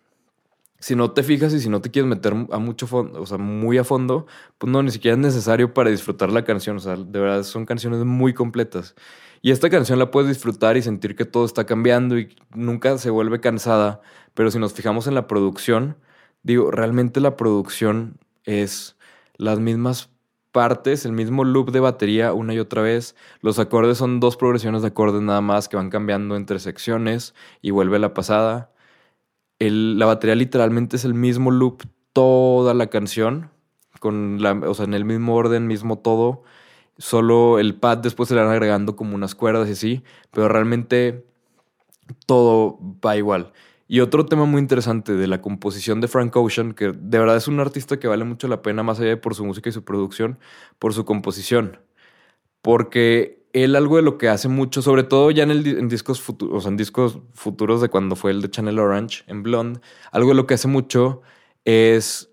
si 0.80 0.96
no 0.96 1.12
te 1.12 1.24
fijas 1.24 1.54
y 1.54 1.60
si 1.60 1.70
no 1.70 1.82
te 1.82 1.92
quieres 1.92 2.10
meter 2.10 2.34
a 2.52 2.60
mucho 2.60 2.88
fondo, 2.88 3.22
o 3.22 3.26
sea, 3.26 3.38
muy 3.38 3.78
a 3.78 3.84
fondo, 3.84 4.28
pues 4.58 4.72
no, 4.72 4.82
ni 4.82 4.92
siquiera 4.92 5.16
es 5.16 5.22
necesario 5.22 5.74
para 5.74 5.90
disfrutar 5.90 6.32
la 6.32 6.46
canción. 6.46 6.78
O 6.78 6.80
sea, 6.80 6.96
de 6.96 7.20
verdad 7.20 7.44
son 7.44 7.66
canciones 7.66 8.04
muy 8.06 8.34
completas. 8.34 8.96
Y 9.42 9.52
esta 9.52 9.70
canción 9.70 10.00
la 10.00 10.12
puedes 10.12 10.30
disfrutar 10.30 10.78
y 10.78 10.82
sentir 10.82 11.16
que 11.16 11.26
todo 11.26 11.46
está 11.46 11.66
cambiando 11.66 12.18
y 12.18 12.36
nunca 12.56 12.98
se 12.98 13.10
vuelve 13.10 13.40
cansada. 13.42 14.02
Pero 14.34 14.52
si 14.52 14.60
nos 14.60 14.74
fijamos 14.74 15.08
en 15.08 15.16
la 15.16 15.28
producción, 15.28 15.98
digo, 16.44 16.72
realmente 16.72 17.20
la 17.20 17.36
producción 17.38 18.18
es 18.46 18.98
las 19.38 19.60
mismas 19.60 20.10
partes, 20.52 21.06
el 21.06 21.12
mismo 21.12 21.44
loop 21.44 21.72
de 21.72 21.80
batería 21.80 22.34
una 22.34 22.54
y 22.54 22.60
otra 22.60 22.82
vez. 22.82 23.16
Los 23.42 23.60
acordes 23.60 23.98
son 23.98 24.20
dos 24.20 24.38
progresiones 24.38 24.82
de 24.82 24.90
acordes 24.90 25.22
nada 25.22 25.42
más 25.42 25.70
que 25.70 25.78
van 25.78 25.90
cambiando 25.90 26.36
entre 26.36 26.60
secciones 26.60 27.34
y 27.62 27.72
vuelve 27.72 28.00
la 28.00 28.14
pasada 28.14 28.72
la 29.60 30.06
batería 30.06 30.36
literalmente 30.36 30.96
es 30.96 31.06
el 31.06 31.14
mismo 31.14 31.52
loop 31.52 31.84
toda 32.14 32.74
la 32.74 32.88
canción, 32.88 33.52
con 34.00 34.42
la, 34.42 34.54
o 34.54 34.74
sea, 34.74 34.86
en 34.86 34.94
el 34.94 35.06
mismo 35.06 35.36
orden, 35.36 35.68
mismo 35.68 36.00
todo. 36.00 36.44
Solo 36.98 37.60
el 37.60 37.76
pad 37.76 38.00
después 38.00 38.30
se 38.30 38.36
le 38.36 38.42
van 38.42 38.52
agregando 38.52 38.96
como 38.96 39.16
unas 39.16 39.36
cuerdas 39.36 39.70
y 39.70 39.74
así, 39.74 40.04
pero 40.32 40.48
realmente 40.50 41.26
todo 42.26 42.80
va 43.06 43.18
igual. 43.18 43.54
Y 43.88 44.02
otro 44.02 44.26
tema 44.26 44.46
muy 44.46 44.62
interesante 44.62 45.14
de 45.14 45.28
la 45.28 45.42
composición 45.42 46.00
de 46.02 46.08
Frank 46.08 46.36
Ocean, 46.36 46.74
que 46.74 46.92
de 46.92 47.20
verdad 47.20 47.38
es 47.38 47.48
un 47.48 47.60
artista 47.60 48.00
que 48.00 48.08
vale 48.08 48.24
mucho 48.24 48.48
la 48.48 48.62
pena, 48.62 48.84
más 48.84 49.00
allá 49.00 49.10
de 49.10 49.18
por 49.18 49.34
su 49.36 49.44
música 49.46 49.70
y 49.70 49.72
su 49.74 49.84
producción, 49.84 50.40
por 50.78 50.94
su 50.94 51.06
composición. 51.06 51.80
Porque 52.62 53.39
él 53.54 53.76
algo 53.76 53.98
de 53.98 54.04
lo 54.04 54.18
que 54.18 54.30
hace 54.30 54.48
mucho, 54.48 54.82
sobre 54.82 55.04
todo 55.04 55.32
ya 55.32 55.44
en, 55.44 55.52
en 55.52 55.88
discos 55.90 56.22
futuros, 56.22 56.66
en 56.66 56.78
discos 56.78 57.20
futuros 57.34 57.82
de 57.82 57.90
cuando 57.90 58.16
fue 58.16 58.32
el 58.32 58.42
de 58.42 58.50
Channel 58.50 58.80
Orange, 58.80 59.24
en 59.28 59.44
Blonde, 59.44 59.80
algo 60.12 60.30
de 60.30 60.36
lo 60.36 60.48
que 60.48 60.54
hace 60.56 60.68
mucho 60.68 61.22
es 61.66 62.30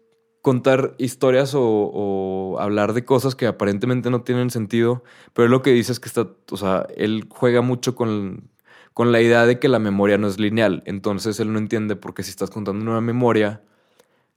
contar 0.46 0.94
historias 0.98 1.54
o, 1.56 2.56
hablar 2.60 2.92
de 2.92 3.04
cosas 3.04 3.34
que 3.34 3.48
aparentemente 3.48 4.10
no 4.10 4.22
tienen 4.22 4.50
sentido, 4.50 5.02
pero 5.32 5.48
lo 5.48 5.60
que 5.60 5.72
dice 5.72 5.90
es 5.90 5.98
que 5.98 6.06
está, 6.08 6.28
o 6.52 6.56
sea, 6.56 6.86
él 6.96 7.26
juega 7.28 7.62
mucho 7.62 7.96
con, 7.96 8.48
con 8.94 9.10
la 9.10 9.20
idea 9.20 9.44
de 9.44 9.58
que 9.58 9.68
la 9.68 9.80
memoria 9.80 10.18
no 10.18 10.28
es 10.28 10.38
lineal, 10.38 10.84
entonces 10.86 11.40
él 11.40 11.52
no 11.52 11.58
entiende 11.58 11.96
por 11.96 12.14
qué 12.14 12.22
si 12.22 12.30
estás 12.30 12.50
contando 12.50 12.88
una 12.88 13.00
memoria, 13.00 13.62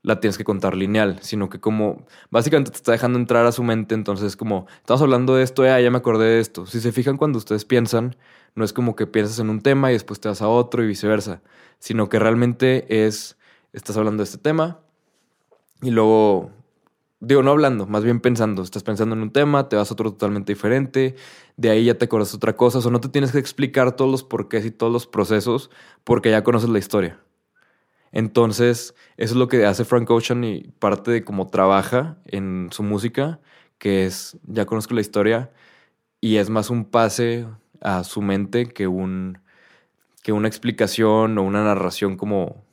la 0.02 0.20
tienes 0.20 0.38
que 0.38 0.44
contar 0.44 0.76
lineal, 0.76 1.20
sino 1.22 1.50
que 1.50 1.60
como 1.60 2.06
básicamente 2.32 2.72
te 2.72 2.78
está 2.78 2.92
dejando 2.92 3.20
entrar 3.20 3.46
a 3.46 3.52
su 3.52 3.64
mente, 3.64 3.96
entonces 3.96 4.38
como 4.38 4.68
estamos 4.78 5.02
hablando 5.02 5.36
de 5.36 5.44
esto, 5.44 5.66
ya 5.66 5.92
me 5.92 5.98
acordé 5.98 6.26
de 6.26 6.40
esto. 6.40 6.66
Si 6.66 6.80
se 6.80 6.92
fijan 6.92 7.18
cuando 7.18 7.38
ustedes 7.38 7.66
piensan, 7.66 8.16
no 8.56 8.64
es 8.64 8.74
como 8.74 8.96
que 8.96 9.08
piensas 9.08 9.40
en 9.40 9.50
un 9.50 9.62
tema 9.62 9.90
y 9.92 9.94
después 9.94 10.20
te 10.20 10.30
vas 10.30 10.42
a 10.42 10.48
otro 10.48 10.84
y 10.84 10.88
viceversa, 10.88 11.42
sino 11.80 12.10
que 12.10 12.20
realmente 12.20 13.06
es, 13.06 13.38
estás 13.74 13.98
hablando 13.98 14.22
de 14.22 14.26
este 14.26 14.38
tema 14.38 14.80
y 15.82 15.92
luego, 15.92 16.52
digo, 17.20 17.44
no 17.44 17.52
hablando, 17.52 17.86
más 17.86 18.04
bien 18.04 18.20
pensando, 18.22 18.64
estás 18.64 18.84
pensando 18.84 19.16
en 19.16 19.22
un 19.22 19.32
tema, 19.32 19.70
te 19.70 19.76
vas 19.76 19.92
a 19.92 19.94
otro 19.94 20.12
totalmente 20.12 20.54
diferente, 20.54 21.16
de 21.58 21.70
ahí 21.70 21.86
ya 21.86 21.98
te 21.98 22.06
acuerdas 22.06 22.34
otra 22.34 22.56
cosa, 22.56 22.80
o 22.80 22.92
no 22.92 23.00
te 23.00 23.10
tienes 23.10 23.32
que 23.32 23.40
explicar 23.40 23.96
todos 23.96 24.12
los 24.12 24.24
porqués 24.24 24.66
y 24.66 24.72
todos 24.72 24.92
los 24.92 25.08
procesos 25.08 25.70
porque 26.04 26.32
ya 26.32 26.44
conoces 26.44 26.70
la 26.70 26.80
historia. 26.80 27.20
Entonces, 28.12 28.96
eso 29.18 29.34
es 29.34 29.38
lo 29.38 29.48
que 29.48 29.66
hace 29.66 29.86
Frank 29.86 30.10
Ocean 30.10 30.44
y 30.44 30.64
parte 30.80 31.12
de 31.12 31.24
cómo 31.24 31.48
trabaja 31.48 32.18
en 32.26 32.70
su 32.72 32.84
música, 32.84 33.40
que 33.78 34.06
es, 34.06 34.38
ya 34.46 34.66
conozco 34.66 34.94
la 34.94 35.02
historia, 35.02 35.52
y 36.22 36.38
es 36.38 36.50
más 36.50 36.70
un 36.70 36.86
pase 36.86 37.48
a 37.82 38.04
su 38.04 38.22
mente 38.22 38.68
que, 38.68 38.88
un, 38.88 39.40
que 40.24 40.32
una 40.32 40.48
explicación 40.48 41.38
o 41.38 41.44
una 41.44 41.64
narración 41.64 42.18
como 42.18 42.64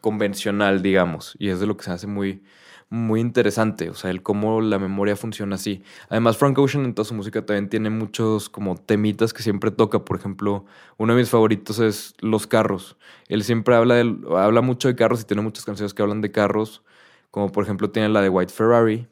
convencional, 0.00 0.82
digamos. 0.82 1.36
Y 1.38 1.48
es 1.48 1.60
de 1.60 1.66
lo 1.66 1.76
que 1.76 1.84
se 1.84 1.90
hace 1.92 2.06
muy, 2.06 2.42
muy 2.90 3.20
interesante, 3.20 3.88
o 3.88 3.94
sea, 3.94 4.10
el 4.10 4.22
cómo 4.22 4.60
la 4.60 4.80
memoria 4.80 5.14
funciona 5.16 5.54
así. 5.54 5.82
Además, 6.08 6.36
Frank 6.36 6.58
Ocean 6.58 6.84
en 6.84 6.94
toda 6.94 7.06
su 7.06 7.14
música 7.14 7.46
también 7.46 7.68
tiene 7.68 7.88
muchos 7.88 8.48
como 8.50 8.76
temitas 8.76 9.32
que 9.32 9.44
siempre 9.44 9.70
toca. 9.70 10.04
Por 10.04 10.18
ejemplo, 10.18 10.66
uno 10.98 11.14
de 11.14 11.20
mis 11.20 11.30
favoritos 11.30 11.78
es 11.78 12.14
los 12.20 12.48
carros. 12.48 12.96
Él 13.28 13.44
siempre 13.44 13.76
habla, 13.76 13.94
de, 13.94 14.16
habla 14.36 14.60
mucho 14.60 14.88
de 14.88 14.96
carros 14.96 15.20
y 15.22 15.24
tiene 15.24 15.42
muchas 15.42 15.64
canciones 15.64 15.94
que 15.94 16.02
hablan 16.02 16.20
de 16.20 16.32
carros, 16.32 16.82
como 17.30 17.52
por 17.52 17.64
ejemplo 17.64 17.90
tiene 17.90 18.08
la 18.08 18.22
de 18.22 18.28
White 18.28 18.52
Ferrari. 18.52 19.06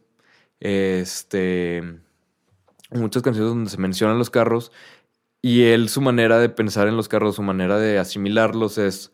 Este, 0.61 2.01
muchas 2.91 3.23
canciones 3.23 3.51
donde 3.51 3.71
se 3.71 3.79
mencionan 3.79 4.19
los 4.19 4.31
carros 4.31 4.73
y 5.41 5.64
él 5.64 5.88
su 5.88 6.01
manera 6.01 6.38
de 6.38 6.49
pensar 6.49 6.88
en 6.88 6.97
los 6.97 7.09
carros, 7.09 7.37
su 7.37 7.43
manera 7.43 7.79
de 7.79 7.99
asimilarlos 7.99 8.79
es 8.79 9.12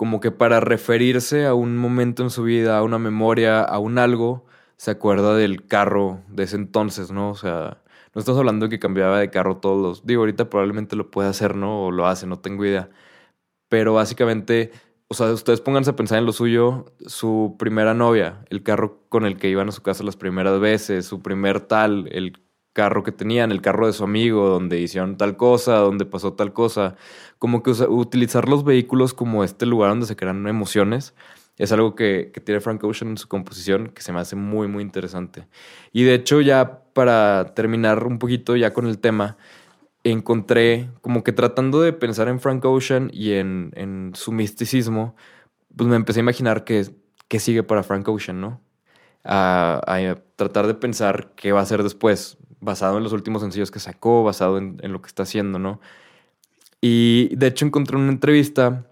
como 0.00 0.18
que 0.18 0.30
para 0.30 0.60
referirse 0.60 1.44
a 1.44 1.52
un 1.52 1.76
momento 1.76 2.22
en 2.22 2.30
su 2.30 2.42
vida, 2.42 2.78
a 2.78 2.82
una 2.82 2.98
memoria, 2.98 3.60
a 3.60 3.78
un 3.78 3.98
algo, 3.98 4.46
se 4.78 4.90
acuerda 4.90 5.36
del 5.36 5.66
carro 5.66 6.22
de 6.26 6.44
ese 6.44 6.56
entonces, 6.56 7.12
¿no? 7.12 7.28
O 7.28 7.34
sea, 7.34 7.82
no 8.14 8.20
estamos 8.20 8.38
hablando 8.38 8.64
de 8.64 8.70
que 8.70 8.78
cambiaba 8.78 9.20
de 9.20 9.28
carro 9.28 9.58
todos 9.58 9.82
los... 9.82 10.06
Digo, 10.06 10.22
ahorita 10.22 10.48
probablemente 10.48 10.96
lo 10.96 11.10
puede 11.10 11.28
hacer, 11.28 11.54
¿no? 11.54 11.84
O 11.84 11.90
lo 11.90 12.06
hace, 12.06 12.26
no 12.26 12.38
tengo 12.38 12.64
idea. 12.64 12.88
Pero 13.68 13.92
básicamente, 13.92 14.70
o 15.08 15.12
sea, 15.12 15.26
ustedes 15.34 15.60
pónganse 15.60 15.90
a 15.90 15.96
pensar 15.96 16.18
en 16.18 16.24
lo 16.24 16.32
suyo, 16.32 16.86
su 17.04 17.56
primera 17.58 17.92
novia, 17.92 18.46
el 18.48 18.62
carro 18.62 19.04
con 19.10 19.26
el 19.26 19.36
que 19.36 19.50
iban 19.50 19.68
a 19.68 19.72
su 19.72 19.82
casa 19.82 20.02
las 20.02 20.16
primeras 20.16 20.60
veces, 20.60 21.04
su 21.04 21.20
primer 21.20 21.60
tal, 21.60 22.08
el 22.10 22.40
carro 22.72 23.02
que 23.02 23.12
tenían, 23.12 23.52
el 23.52 23.60
carro 23.60 23.86
de 23.86 23.92
su 23.92 24.04
amigo, 24.04 24.48
donde 24.48 24.80
hicieron 24.80 25.16
tal 25.16 25.36
cosa, 25.36 25.76
donde 25.76 26.04
pasó 26.04 26.34
tal 26.34 26.52
cosa. 26.52 26.96
Como 27.38 27.62
que 27.62 27.70
utilizar 27.70 28.48
los 28.48 28.64
vehículos 28.64 29.14
como 29.14 29.44
este 29.44 29.66
lugar 29.66 29.90
donde 29.90 30.06
se 30.06 30.16
crean 30.16 30.46
emociones 30.46 31.14
es 31.60 31.72
algo 31.72 31.94
que, 31.94 32.30
que, 32.32 32.40
tiene 32.40 32.62
Frank 32.62 32.82
Ocean 32.84 33.10
en 33.10 33.18
su 33.18 33.28
composición 33.28 33.90
que 33.90 34.00
se 34.00 34.12
me 34.12 34.20
hace 34.20 34.34
muy, 34.34 34.66
muy 34.66 34.82
interesante. 34.82 35.46
Y 35.92 36.04
de 36.04 36.14
hecho, 36.14 36.40
ya 36.40 36.84
para 36.94 37.52
terminar 37.54 38.06
un 38.06 38.18
poquito 38.18 38.56
ya 38.56 38.72
con 38.72 38.86
el 38.86 38.98
tema, 38.98 39.36
encontré 40.02 40.88
como 41.02 41.22
que 41.22 41.32
tratando 41.32 41.82
de 41.82 41.92
pensar 41.92 42.28
en 42.28 42.40
Frank 42.40 42.64
Ocean 42.64 43.10
y 43.12 43.32
en, 43.32 43.72
en 43.76 44.12
su 44.14 44.32
misticismo, 44.32 45.14
pues 45.76 45.86
me 45.86 45.96
empecé 45.96 46.20
a 46.20 46.22
imaginar 46.22 46.64
que, 46.64 46.86
que 47.28 47.40
sigue 47.40 47.62
para 47.62 47.82
Frank 47.82 48.08
Ocean, 48.08 48.40
¿no? 48.40 48.62
A, 49.22 49.82
a, 49.86 50.14
tratar 50.36 50.66
de 50.66 50.72
pensar 50.72 51.34
qué 51.36 51.52
va 51.52 51.60
a 51.60 51.64
hacer 51.64 51.82
después 51.82 52.38
basado 52.60 52.98
en 52.98 53.04
los 53.04 53.12
últimos 53.12 53.42
sencillos 53.42 53.70
que 53.70 53.80
sacó, 53.80 54.22
basado 54.22 54.58
en, 54.58 54.78
lo 54.82 55.02
que 55.02 55.08
está 55.08 55.24
haciendo, 55.24 55.58
¿no? 55.58 55.80
Y 56.80 57.34
de 57.36 57.48
hecho 57.48 57.66
encontré 57.66 57.96
una 57.96 58.10
entrevista 58.10 58.86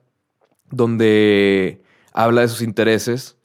donde 0.70 1.82
habla 2.12 2.42
de 2.42 2.48
sus 2.48 2.62
intereses 2.62 3.36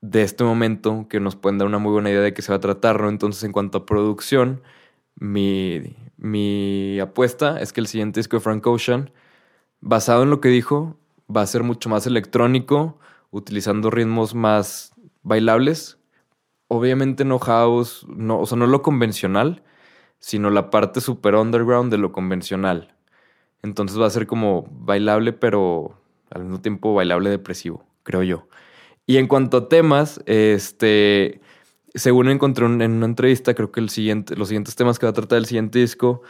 de 0.00 0.22
este 0.22 0.44
momento 0.44 1.06
que 1.08 1.20
nos 1.20 1.36
pueden 1.36 1.58
dar 1.58 1.68
una 1.68 1.78
muy 1.78 1.92
buena 1.92 2.10
idea 2.10 2.22
de 2.22 2.34
qué 2.34 2.42
se 2.42 2.52
va 2.52 2.56
a 2.56 2.60
tratar, 2.60 3.00
¿no? 3.00 3.08
Entonces, 3.08 3.44
en 3.44 3.52
cuanto 3.52 3.78
a 3.78 3.86
producción, 3.86 4.62
mi, 5.16 5.96
mi 6.16 6.98
apuesta 7.00 7.60
es 7.60 7.72
que 7.72 7.80
el 7.80 7.86
siguiente 7.86 8.20
disco 8.20 8.36
de 8.36 8.40
Frank 8.40 8.66
Ocean, 8.66 9.10
basado 9.80 10.22
en 10.22 10.30
lo 10.30 10.40
que 10.40 10.48
dijo, 10.48 10.96
va 11.34 11.42
a 11.42 11.46
ser 11.46 11.62
mucho 11.62 11.88
más 11.88 12.06
electrónico, 12.06 12.98
utilizando 13.30 13.90
ritmos 13.90 14.34
más 14.34 14.92
bailables. 15.22 15.98
Obviamente 16.74 17.26
no 17.26 17.38
house, 17.38 18.06
no, 18.08 18.40
o 18.40 18.46
sea, 18.46 18.56
no 18.56 18.66
lo 18.66 18.80
convencional, 18.80 19.62
sino 20.20 20.48
la 20.48 20.70
parte 20.70 21.02
super 21.02 21.34
underground 21.34 21.92
de 21.92 21.98
lo 21.98 22.12
convencional. 22.12 22.94
Entonces 23.62 24.00
va 24.00 24.06
a 24.06 24.10
ser 24.10 24.26
como 24.26 24.66
bailable, 24.70 25.34
pero 25.34 26.00
al 26.30 26.44
mismo 26.44 26.62
tiempo 26.62 26.94
bailable 26.94 27.28
depresivo, 27.28 27.84
creo 28.04 28.22
yo. 28.22 28.48
Y 29.04 29.18
en 29.18 29.26
cuanto 29.26 29.58
a 29.58 29.68
temas, 29.68 30.22
este, 30.24 31.42
según 31.94 32.30
encontré 32.30 32.64
en 32.64 32.80
una 32.80 33.04
entrevista, 33.04 33.52
creo 33.52 33.70
que 33.70 33.80
el 33.80 33.90
siguiente, 33.90 34.34
los 34.34 34.48
siguientes 34.48 34.74
temas 34.74 34.98
que 34.98 35.04
va 35.04 35.10
a 35.10 35.12
tratar 35.12 35.36
el 35.36 35.44
siguiente 35.44 35.78
disco, 35.78 36.22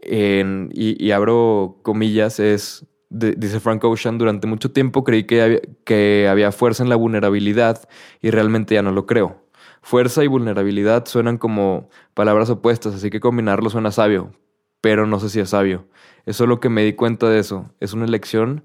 y, 0.00 1.10
abro 1.10 1.80
comillas, 1.82 2.38
es, 2.38 2.86
dice 3.10 3.58
Frank 3.58 3.82
Ocean, 3.82 4.16
durante 4.16 4.46
mucho 4.46 4.70
tiempo 4.70 5.02
creí 5.02 5.24
que 5.24 5.42
había, 5.42 5.60
que 5.84 6.28
había 6.30 6.52
fuerza 6.52 6.84
en 6.84 6.88
la 6.88 6.94
vulnerabilidad 6.94 7.88
y 8.22 8.30
realmente 8.30 8.76
ya 8.76 8.82
no 8.82 8.92
lo 8.92 9.04
creo. 9.06 9.47
Fuerza 9.88 10.22
y 10.22 10.26
vulnerabilidad 10.26 11.06
suenan 11.06 11.38
como 11.38 11.88
palabras 12.12 12.50
opuestas, 12.50 12.94
así 12.94 13.08
que 13.08 13.20
combinarlo 13.20 13.70
suena 13.70 13.90
sabio, 13.90 14.32
pero 14.82 15.06
no 15.06 15.18
sé 15.18 15.30
si 15.30 15.40
es 15.40 15.48
sabio. 15.48 15.88
Eso 16.26 16.44
es 16.44 16.48
lo 16.50 16.60
que 16.60 16.68
me 16.68 16.84
di 16.84 16.92
cuenta 16.92 17.30
de 17.30 17.38
eso. 17.38 17.70
Es 17.80 17.94
una 17.94 18.04
elección 18.04 18.64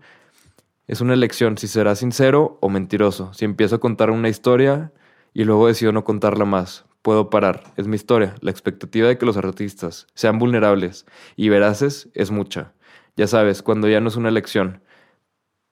es 0.86 1.00
una 1.00 1.14
elección 1.14 1.58
si 1.58 1.70
será 1.70 1.96
sincero 1.96 2.58
o 2.60 2.68
mentiroso. 2.68 3.34
Si 3.34 3.46
empiezo 3.46 3.78
a 3.78 3.80
contar 3.80 4.12
una 4.12 4.28
historia 4.28 4.92
y 5.34 5.46
luego 5.46 5.68
decido 5.68 5.94
no 5.94 6.04
contarla 6.04 6.44
más, 6.44 6.84
puedo 7.02 7.30
parar. 7.30 7.64
Es 7.78 7.88
mi 7.88 7.96
historia. 7.96 8.36
La 8.42 8.52
expectativa 8.52 9.08
de 9.08 9.18
que 9.18 9.26
los 9.26 9.38
artistas 9.38 10.08
sean 10.16 10.40
vulnerables 10.40 11.06
y 11.38 11.48
veraces 11.48 12.10
es 12.16 12.32
mucha. 12.32 12.74
Ya 13.16 13.28
sabes, 13.28 13.64
cuando 13.64 13.88
ya 13.88 14.02
no 14.02 14.10
es 14.10 14.18
una 14.18 14.28
elección. 14.28 14.82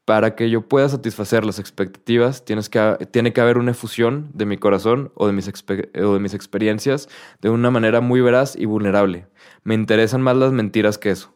Para 0.06 0.36
que 0.36 0.50
yo 0.50 0.68
pueda 0.68 0.90
satisfacer 0.90 1.46
las 1.46 1.60
expectativas, 1.60 2.44
tiene 2.44 3.34
que 3.34 3.42
haber 3.42 3.58
una 3.58 3.72
efusión 3.72 4.30
de 4.34 4.46
mi 4.46 4.58
corazón 4.58 5.12
o 5.16 5.28
de, 5.28 5.34
mis 5.34 6.34
experiencias 6.34 7.08
de 7.40 7.50
una 7.50 7.70
manera 7.70 8.02
muy 8.02 8.20
veraz 8.20 8.56
y 8.56 8.66
vulnerable. 8.66 9.28
Me 9.64 9.76
interesan 9.76 10.22
más 10.22 10.36
las 10.36 10.52
mentiras 10.52 10.98
que 10.98 11.12
eso. 11.12 11.34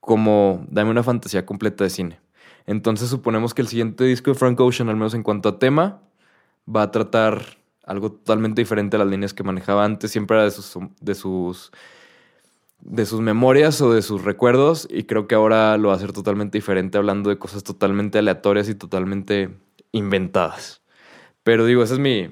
Como 0.00 0.66
dame 0.70 0.90
una 0.90 1.02
fantasía 1.02 1.44
completa 1.44 1.84
de 1.84 1.90
cine. 1.90 2.20
Entonces 2.66 3.10
suponemos 3.10 3.52
que 3.52 3.62
el 3.62 3.68
siguiente 3.68 4.04
disco 4.04 4.30
de 4.30 4.38
Frank 4.38 4.58
Ocean, 4.60 4.88
al 4.88 4.96
menos 4.96 5.14
en 5.14 5.22
cuanto 5.22 5.50
a 5.50 5.58
tema, 5.58 6.00
va 6.66 6.82
a 6.82 6.90
tratar 6.90 7.58
algo 7.84 8.12
totalmente 8.12 8.62
diferente 8.62 8.96
a 8.96 8.98
las 8.98 9.08
líneas 9.08 9.34
que 9.34 9.42
manejaba 9.42 9.84
antes. 9.84 10.10
Siempre 10.10 10.36
era 10.36 10.44
de 10.44 11.14
sus, 11.14 11.72
de 12.84 13.06
sus 13.06 13.20
memorias 13.20 13.80
o 13.80 13.92
de 13.92 14.02
sus 14.02 14.24
recuerdos 14.24 14.86
y 14.90 15.04
creo 15.04 15.26
que 15.26 15.34
ahora 15.34 15.76
lo 15.78 15.88
va 15.88 15.94
a 15.94 15.96
hacer 15.96 16.12
totalmente 16.12 16.58
diferente, 16.58 16.98
hablando 16.98 17.30
de 17.30 17.38
cosas 17.38 17.64
totalmente 17.64 18.18
aleatorias 18.18 18.68
y 18.68 18.74
totalmente 18.74 19.50
inventadas. 19.92 20.82
Pero 21.42 21.64
digo, 21.64 21.82
esa 21.82 21.94
es 21.94 22.00
mi, 22.00 22.28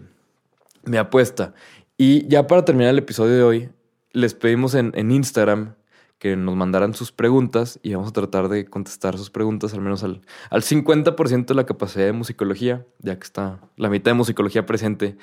mi 0.84 0.96
apuesta. 0.98 1.54
Y 1.96 2.28
ya 2.28 2.46
para 2.46 2.64
terminar 2.64 2.90
el 2.90 2.98
episodio 2.98 3.34
de 3.34 3.42
hoy, 3.42 3.70
les 4.12 4.34
pedimos 4.34 4.74
en, 4.74 4.92
en 4.94 5.10
Instagram 5.10 5.74
que 6.18 6.36
nos 6.36 6.54
mandaran 6.54 6.94
sus 6.94 7.10
preguntas 7.10 7.80
y 7.82 7.94
vamos 7.94 8.10
a 8.10 8.12
tratar 8.12 8.48
de 8.48 8.66
contestar 8.66 9.18
sus 9.18 9.30
preguntas 9.30 9.74
al 9.74 9.80
menos 9.80 10.04
al, 10.04 10.20
al 10.50 10.62
50% 10.62 11.46
de 11.46 11.54
la 11.54 11.66
capacidad 11.66 12.04
de 12.04 12.12
musicología, 12.12 12.86
ya 13.00 13.18
que 13.18 13.24
está 13.24 13.58
la 13.76 13.88
mitad 13.88 14.12
de 14.12 14.16
musicología 14.16 14.64
presente. 14.64 15.16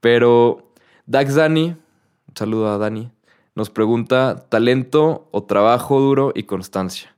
Pero 0.00 0.72
Dax 1.04 1.34
Dani, 1.34 1.76
un 2.28 2.36
saludo 2.36 2.72
a 2.72 2.78
Dani, 2.78 3.10
nos 3.58 3.70
pregunta 3.70 4.46
talento 4.48 5.28
o 5.32 5.42
trabajo 5.42 5.98
duro 5.98 6.30
y 6.32 6.44
constancia. 6.44 7.16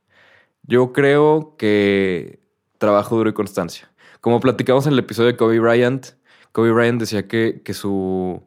Yo 0.62 0.94
creo 0.94 1.54
que 1.58 2.40
trabajo 2.78 3.14
duro 3.14 3.28
y 3.28 3.34
constancia. 3.34 3.92
Como 4.22 4.40
platicamos 4.40 4.86
en 4.86 4.94
el 4.94 5.00
episodio 5.00 5.32
de 5.32 5.36
Kobe 5.36 5.60
Bryant, 5.60 6.06
Kobe 6.52 6.72
Bryant 6.72 6.98
decía 6.98 7.28
que, 7.28 7.60
que 7.62 7.74
su, 7.74 8.42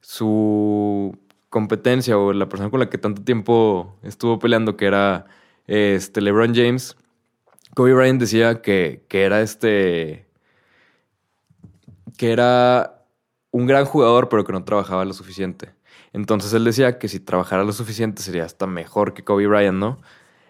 su 0.00 1.18
competencia 1.48 2.18
o 2.18 2.34
la 2.34 2.50
persona 2.50 2.68
con 2.68 2.80
la 2.80 2.90
que 2.90 2.98
tanto 2.98 3.24
tiempo 3.24 3.96
estuvo 4.02 4.38
peleando, 4.38 4.76
que 4.76 4.84
era 4.84 5.24
este 5.66 6.20
LeBron 6.20 6.54
James, 6.54 6.98
Kobe 7.74 7.94
Bryant 7.94 8.20
decía 8.20 8.60
que, 8.60 9.06
que 9.08 9.22
era 9.22 9.40
este. 9.40 10.28
que 12.18 12.30
era 12.30 13.06
un 13.52 13.64
gran 13.64 13.86
jugador, 13.86 14.28
pero 14.28 14.44
que 14.44 14.52
no 14.52 14.64
trabajaba 14.64 15.06
lo 15.06 15.14
suficiente. 15.14 15.75
Entonces 16.16 16.54
él 16.54 16.64
decía 16.64 16.98
que 16.98 17.08
si 17.08 17.20
trabajara 17.20 17.62
lo 17.62 17.72
suficiente 17.72 18.22
sería 18.22 18.46
hasta 18.46 18.66
mejor 18.66 19.12
que 19.12 19.22
Kobe 19.22 19.46
Bryant, 19.46 19.78
¿no? 19.78 20.00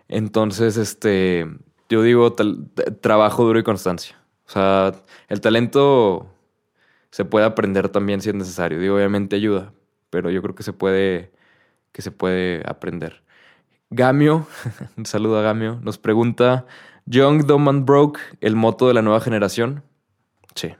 Entonces, 0.06 0.76
este. 0.76 1.48
Yo 1.88 2.02
digo 2.02 2.34
trabajo 3.00 3.44
duro 3.44 3.58
y 3.58 3.64
constancia. 3.64 4.16
O 4.46 4.50
sea, 4.50 4.92
el 5.28 5.40
talento 5.40 6.28
se 7.10 7.24
puede 7.24 7.46
aprender 7.46 7.88
también 7.88 8.20
si 8.20 8.28
es 8.28 8.36
necesario. 8.36 8.78
Digo, 8.78 8.94
obviamente 8.94 9.34
ayuda, 9.34 9.72
pero 10.10 10.30
yo 10.30 10.40
creo 10.40 10.54
que 10.54 10.62
se 10.62 10.72
puede, 10.72 11.32
que 11.90 12.00
se 12.00 12.12
puede 12.12 12.62
aprender. 12.64 13.24
Gamio, 13.90 14.46
un 14.96 15.06
saludo 15.06 15.40
a 15.40 15.42
Gamio, 15.42 15.80
nos 15.82 15.98
pregunta, 15.98 16.66
Young, 17.06 17.44
Dumb 17.44 17.68
and 17.68 17.84
Broke, 17.84 18.20
el 18.40 18.54
moto 18.54 18.86
de 18.86 18.94
la 18.94 19.02
nueva 19.02 19.20
generación. 19.20 19.82
Sí, 20.54 20.74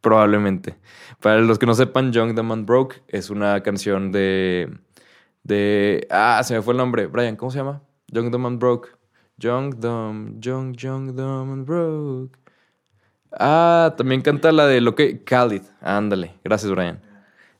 probablemente. 0.00 0.76
Para 1.20 1.40
los 1.40 1.58
que 1.58 1.66
no 1.66 1.74
sepan, 1.74 2.12
Young, 2.12 2.34
Dumb 2.34 2.52
and 2.52 2.66
Broke 2.66 3.02
es 3.08 3.30
una 3.30 3.62
canción 3.62 4.12
de... 4.12 4.70
de 5.42 6.06
ah, 6.10 6.40
se 6.44 6.54
me 6.54 6.62
fue 6.62 6.74
el 6.74 6.78
nombre. 6.78 7.06
Brian, 7.06 7.36
¿cómo 7.36 7.50
se 7.50 7.58
llama? 7.58 7.82
Young, 8.08 8.30
Dumb 8.30 8.46
and 8.46 8.58
Broke. 8.58 8.90
Young, 9.38 9.74
Dumb, 9.78 10.40
Young, 10.40 10.74
Young, 10.74 11.14
Dumb 11.14 11.52
and 11.52 11.66
Broke. 11.66 12.38
Ah, 13.32 13.94
también 13.96 14.22
canta 14.22 14.52
la 14.52 14.66
de 14.66 14.80
lo 14.80 14.94
que... 14.94 15.22
Khalid. 15.22 15.62
Ándale. 15.80 16.34
Gracias, 16.44 16.72
Brian. 16.72 17.00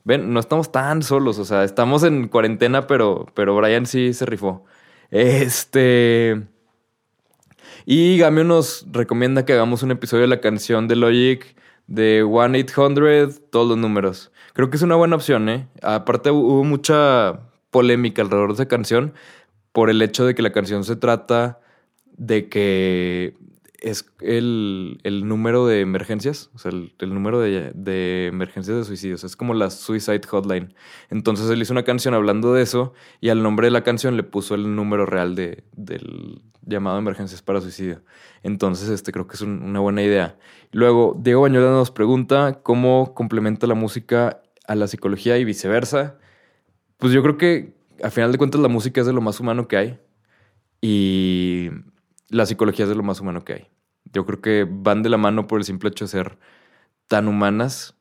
Ven, 0.03 0.33
no 0.33 0.39
estamos 0.39 0.71
tan 0.71 1.03
solos, 1.03 1.37
o 1.39 1.45
sea, 1.45 1.63
estamos 1.63 2.03
en 2.03 2.29
cuarentena, 2.29 2.87
pero, 2.87 3.27
pero 3.35 3.55
Brian 3.55 3.85
sí 3.85 4.13
se 4.13 4.25
rifó. 4.25 4.65
Este. 5.11 6.47
Y 7.85 8.17
Gamio 8.17 8.43
nos 8.43 8.87
recomienda 8.91 9.45
que 9.45 9.53
hagamos 9.53 9.83
un 9.83 9.91
episodio 9.91 10.21
de 10.21 10.29
la 10.29 10.41
canción 10.41 10.87
de 10.87 10.95
Logic 10.95 11.55
de 11.89 12.23
1-800, 12.23 13.41
todos 13.49 13.67
los 13.67 13.77
números. 13.77 14.31
Creo 14.53 14.69
que 14.69 14.77
es 14.77 14.83
una 14.83 14.95
buena 14.95 15.15
opción, 15.15 15.49
¿eh? 15.49 15.67
Aparte 15.81 16.29
hubo 16.29 16.63
mucha 16.63 17.41
polémica 17.71 18.21
alrededor 18.21 18.49
de 18.49 18.53
esa 18.53 18.67
canción 18.67 19.13
por 19.71 19.89
el 19.89 20.01
hecho 20.01 20.25
de 20.25 20.35
que 20.35 20.43
la 20.43 20.51
canción 20.51 20.83
se 20.83 20.95
trata 20.95 21.59
de 22.15 22.47
que 22.47 23.35
es 23.79 24.05
el, 24.19 24.99
número 25.23 25.65
de 25.65 25.81
emergencias, 25.81 26.51
o 26.53 26.59
sea, 26.59 26.71
el, 26.71 27.13
número 27.13 27.39
de, 27.39 28.27
emergencias 28.27 28.77
de 28.77 28.83
suicidios. 28.83 29.23
Es 29.23 29.35
como 29.35 29.53
la 29.55 29.71
Suicide 29.71 30.21
Hotline. 30.27 30.73
Entonces 31.09 31.49
él 31.49 31.61
hizo 31.61 31.73
una 31.73 31.83
canción 31.83 32.13
hablando 32.13 32.53
de 32.53 32.61
eso 32.61 32.93
y 33.19 33.29
al 33.29 33.41
nombre 33.41 33.67
de 33.67 33.71
la 33.71 33.83
canción 33.83 34.15
le 34.15 34.23
puso 34.23 34.53
el 34.53 34.75
número 34.75 35.05
real 35.05 35.33
de, 35.33 35.63
del 35.75 36.43
llamado 36.69 36.97
emergencias 36.97 37.41
para 37.41 37.61
suicidio. 37.61 38.01
Entonces, 38.43 38.89
este 38.89 39.11
creo 39.11 39.27
que 39.27 39.35
es 39.35 39.41
una 39.41 39.79
buena 39.79 40.01
idea. 40.03 40.37
Luego, 40.71 41.15
Diego 41.19 41.41
Bañola 41.41 41.71
nos 41.71 41.91
pregunta 41.91 42.61
cómo 42.63 43.13
complementa 43.13 43.67
la 43.67 43.75
música 43.75 44.41
a 44.67 44.75
la 44.75 44.87
psicología 44.87 45.37
y 45.37 45.43
viceversa. 45.43 46.17
Pues 46.97 47.11
yo 47.11 47.21
creo 47.23 47.37
que 47.37 47.75
a 48.03 48.09
final 48.09 48.31
de 48.31 48.37
cuentas 48.37 48.61
la 48.61 48.67
música 48.67 49.01
es 49.01 49.07
de 49.07 49.13
lo 49.13 49.21
más 49.21 49.39
humano 49.39 49.67
que 49.67 49.77
hay. 49.77 49.99
Y 50.81 51.69
la 52.29 52.45
psicología 52.45 52.85
es 52.85 52.89
de 52.89 52.95
lo 52.95 53.03
más 53.03 53.19
humano 53.19 53.43
que 53.43 53.53
hay. 53.53 53.67
Yo 54.13 54.25
creo 54.25 54.41
que 54.41 54.67
van 54.69 55.03
de 55.03 55.09
la 55.09 55.17
mano 55.17 55.47
por 55.47 55.59
el 55.59 55.65
simple 55.65 55.89
hecho 55.89 56.05
de 56.05 56.09
ser 56.09 56.37
tan 57.07 57.27
humanas 57.27 57.95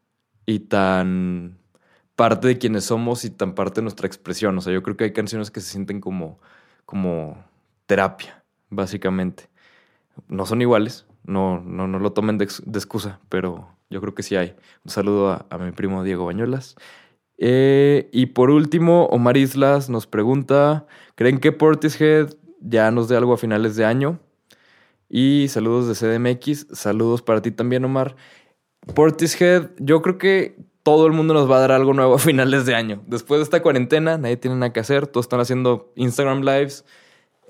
y 0.47 0.61
tan 0.61 1.59
parte 2.15 2.49
de 2.49 2.59
quienes 2.59 2.85
somos 2.85 3.25
y 3.25 3.31
tan 3.31 3.55
parte 3.55 3.77
de 3.77 3.83
nuestra 3.83 4.07
expresión. 4.07 4.57
O 4.59 4.61
sea, 4.61 4.73
yo 4.73 4.83
creo 4.83 4.97
que 4.97 5.05
hay 5.05 5.13
canciones 5.13 5.51
que 5.51 5.61
se 5.61 5.71
sienten 5.71 6.01
como, 6.01 6.41
como 6.85 7.45
terapia, 7.87 8.38
básicamente. 8.71 9.49
No 10.29 10.47
son 10.47 10.63
iguales, 10.63 11.07
no, 11.25 11.61
no, 11.61 11.87
no 11.87 11.99
lo 11.99 12.13
tomen 12.13 12.39
de, 12.39 12.45
excusa, 12.45 13.21
pero 13.29 13.69
yo 13.91 14.01
creo 14.01 14.15
que 14.15 14.23
sí 14.23 14.37
hay. 14.37 14.55
Un 14.85 14.91
saludo 14.91 15.47
a, 15.49 15.59
mi 15.59 15.73
primo 15.73 16.03
Diego 16.03 16.27
Bañuelas. 16.27 16.77
Eh, 17.37 18.09
y 18.13 18.27
por 18.27 18.51
último, 18.51 19.07
Omar 19.07 19.37
Islas 19.37 19.89
nos 19.89 20.07
pregunta, 20.07 20.87
¿creen 21.15 21.39
que 21.39 21.53
Portishead 21.53 22.31
ya 22.61 22.91
nos 22.91 23.09
dé 23.09 23.17
algo 23.17 23.35
a 23.35 23.39
finales 23.39 23.77
de 23.77 23.85
año. 23.85 24.19
Y 25.09 25.47
saludos 25.49 25.89
de 25.89 25.95
CDMX, 25.95 26.67
saludos 26.73 27.23
para 27.23 27.41
ti 27.41 27.51
también, 27.51 27.85
Omar. 27.85 28.17
Portishead, 28.95 29.71
yo 29.79 30.03
creo 30.03 30.19
que 30.19 30.57
todo 30.83 31.07
el 31.07 31.13
mundo 31.13 31.35
nos 31.35 31.51
va 31.51 31.57
a 31.57 31.61
dar 31.61 31.73
algo 31.73 31.95
nuevo 31.95 32.15
a 32.15 32.19
finales 32.19 32.67
de 32.67 32.75
año. 32.75 33.03
Después 33.07 33.39
de 33.39 33.45
esta 33.45 33.63
cuarentena, 33.63 34.19
nadie 34.19 34.37
tiene 34.37 34.57
nada 34.57 34.73
que 34.73 34.81
hacer, 34.81 35.07
todos 35.07 35.27
están 35.27 35.41
haciendo 35.41 35.93
Instagram 35.97 36.41
Lives. 36.41 36.85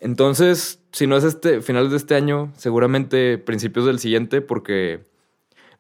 Entonces, 0.01 0.81
si 0.93 1.07
no 1.07 1.17
es 1.17 1.25
este 1.25 1.61
finales 1.61 1.91
de 1.91 1.97
este 1.97 2.15
año, 2.15 2.53
seguramente 2.57 3.39
principios 3.39 3.87
del 3.87 3.99
siguiente, 3.99 4.41
porque, 4.41 5.07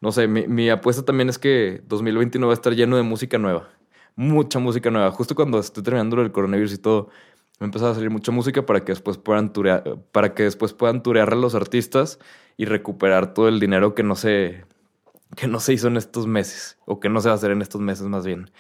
no 0.00 0.12
sé, 0.12 0.26
mi, 0.28 0.70
apuesta 0.70 1.04
también 1.04 1.28
es 1.28 1.38
que 1.38 1.82
2021 1.86 2.46
va 2.46 2.52
a 2.52 2.54
estar 2.54 2.74
lleno 2.74 2.96
de 2.96 3.02
música 3.02 3.38
nueva. 3.38 3.68
Mucha 4.16 4.58
música 4.58 4.90
nueva. 4.90 5.10
Justo 5.12 5.34
cuando 5.34 5.58
estoy 5.60 5.82
terminando 5.84 6.20
el 6.20 6.32
coronavirus 6.32 6.74
y 6.74 6.78
todo, 6.78 7.10
Me 7.60 7.64
ha 7.64 7.66
empezado 7.66 7.90
a 7.92 7.94
salir 7.94 8.10
mucha 8.10 8.30
música 8.32 8.64
para 8.66 8.84
que 8.84 8.92
después 8.92 9.18
puedan 9.18 9.52
turear, 9.52 9.98
para 10.12 10.34
que 10.34 10.44
después 10.44 10.74
puedan 10.74 11.02
a 11.04 11.34
los 11.34 11.54
artistas 11.56 12.18
y 12.56 12.66
recuperar 12.66 13.34
todo 13.34 13.48
el 13.48 13.58
dinero 13.60 13.94
que 13.94 14.04
no 14.04 14.14
se 14.14 14.64
que 15.36 15.46
no 15.48 15.60
se 15.60 15.72
hizo 15.74 15.88
en 15.88 15.96
estos 15.96 16.26
meses 16.26 16.78
o 16.86 17.00
que 17.00 17.08
no 17.08 17.20
se 17.20 17.28
va 17.28 17.34
a 17.34 17.36
hacer 17.36 17.50
en 17.50 17.62
estos 17.62 17.80
meses 17.80 18.06
más 18.06 18.24
bien. 18.24 18.50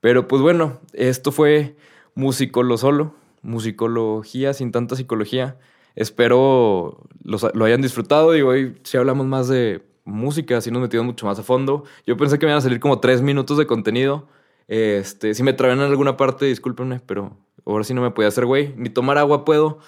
Pero 0.00 0.28
pues 0.28 0.42
bueno, 0.42 0.80
esto 0.92 1.32
fue 1.32 1.76
Musicolo 2.14 2.76
solo, 2.76 3.14
musicología 3.42 4.54
sin 4.54 4.72
tanta 4.72 4.96
psicología. 4.96 5.58
Espero 5.94 7.08
lo 7.24 7.64
hayan 7.64 7.82
disfrutado 7.82 8.36
y 8.36 8.42
hoy 8.42 8.78
si 8.84 8.96
hablamos 8.96 9.26
más 9.26 9.48
de 9.48 9.82
música, 10.08 10.56
así 10.56 10.70
nos 10.70 10.82
metimos 10.82 11.06
mucho 11.06 11.26
más 11.26 11.38
a 11.38 11.42
fondo. 11.42 11.84
Yo 12.06 12.16
pensé 12.16 12.38
que 12.38 12.46
me 12.46 12.52
iban 12.52 12.58
a 12.58 12.62
salir 12.62 12.80
como 12.80 12.98
tres 13.00 13.22
minutos 13.22 13.58
de 13.58 13.66
contenido. 13.66 14.26
Este, 14.66 15.34
si 15.34 15.42
me 15.42 15.52
traen 15.52 15.78
en 15.78 15.84
alguna 15.84 16.16
parte, 16.16 16.46
discúlpenme, 16.46 17.00
pero 17.06 17.36
ahora 17.64 17.84
sí 17.84 17.94
no 17.94 18.02
me 18.02 18.10
podía 18.10 18.28
hacer 18.28 18.46
güey. 18.46 18.74
Ni 18.76 18.90
tomar 18.90 19.18
agua 19.18 19.44
puedo. 19.44 19.78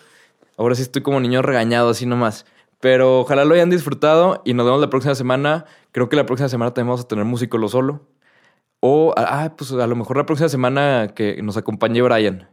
Ahora 0.57 0.75
sí 0.75 0.83
estoy 0.83 1.03
como 1.03 1.21
niño 1.21 1.43
regañado, 1.43 1.91
así 1.91 2.07
nomás. 2.07 2.47
Pero 2.81 3.21
ojalá 3.21 3.45
lo 3.45 3.55
hayan 3.55 3.71
disfrutado 3.71 4.43
y 4.45 4.55
nos 4.55 4.67
vemos 4.67 4.81
la 4.81 4.91
próxima 4.91 5.15
semana. 5.15 5.65
Creo 5.93 6.09
que 6.09 6.17
la 6.17 6.27
próxima 6.27 6.49
semana 6.49 6.73
también 6.73 6.89
vamos 6.89 7.05
a 7.05 7.09
tener 7.09 7.25
músico 7.25 7.59
lo 7.59 7.69
solo. 7.69 8.07
O, 8.81 9.13
ah, 9.17 9.55
pues 9.57 9.73
a 9.73 9.87
lo 9.87 9.97
mejor 9.97 10.17
la 10.17 10.27
próxima 10.27 10.49
semana 10.49 11.13
que 11.15 11.43
nos 11.43 11.57
acompañe 11.57 12.01
Brian 12.03 12.50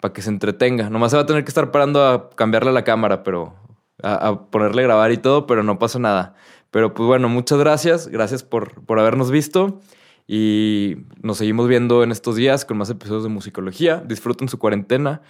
para 0.00 0.12
que 0.12 0.22
se 0.22 0.30
entretenga. 0.30 0.90
Nomás 0.90 1.12
se 1.12 1.16
va 1.16 1.24
a 1.24 1.26
tener 1.26 1.44
que 1.44 1.50
estar 1.50 1.70
parando 1.70 2.04
a 2.04 2.30
cambiarle 2.30 2.72
la 2.72 2.84
cámara, 2.84 3.22
pero 3.22 3.54
a, 4.02 4.46
ponerle 4.50 4.82
a 4.82 4.86
grabar 4.86 5.12
y 5.12 5.18
todo, 5.18 5.46
pero 5.46 5.62
no 5.62 5.78
pasa 5.78 5.98
nada. 5.98 6.34
Pero 6.70 6.94
pues 6.94 7.06
bueno, 7.06 7.28
muchas 7.28 7.58
gracias. 7.58 8.08
Gracias 8.08 8.42
por, 8.42 8.84
por 8.84 8.98
habernos 8.98 9.30
visto. 9.30 9.80
Y 10.26 10.98
nos 11.22 11.38
seguimos 11.38 11.66
viendo 11.68 12.02
en 12.02 12.12
estos 12.12 12.36
días 12.36 12.64
con 12.64 12.76
más 12.78 12.88
episodios 12.88 13.24
de 13.24 13.28
musicología. 13.28 14.02
Disfruten 14.06 14.48
su 14.48 14.58
cuarentena 14.58 15.22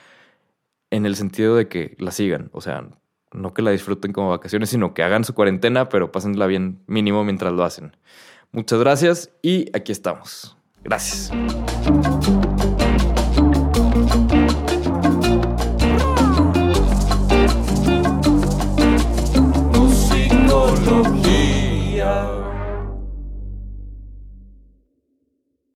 en 0.91 1.07
el 1.07 1.17
sentido 1.17 1.57
de 1.57 1.69
que 1.69 1.97
la 1.99 2.11
sigan. 2.11 2.51
O 2.53 2.61
sea, 2.61 2.87
no 3.33 3.55
que 3.55 3.63
la 3.63 3.71
disfruten 3.71 4.13
como 4.13 4.31
vacaciones, 4.31 4.71
sino 4.71 4.93
que 4.93 5.03
hagan 5.03 5.25
su 5.25 5.35
cuarentena, 5.35 5.89
pero 5.89 6.13
pásenla 6.13 6.47
bien 6.47 6.83
mínimo 6.87 7.25
mientras 7.25 7.53
lo 7.53 7.65
hacen. 7.65 7.97
Muchas 8.53 8.81
gracias 8.81 9.31
y 9.43 9.75
aquí 9.75 9.93
estamos. 9.93 10.57
Gracias. 10.83 11.31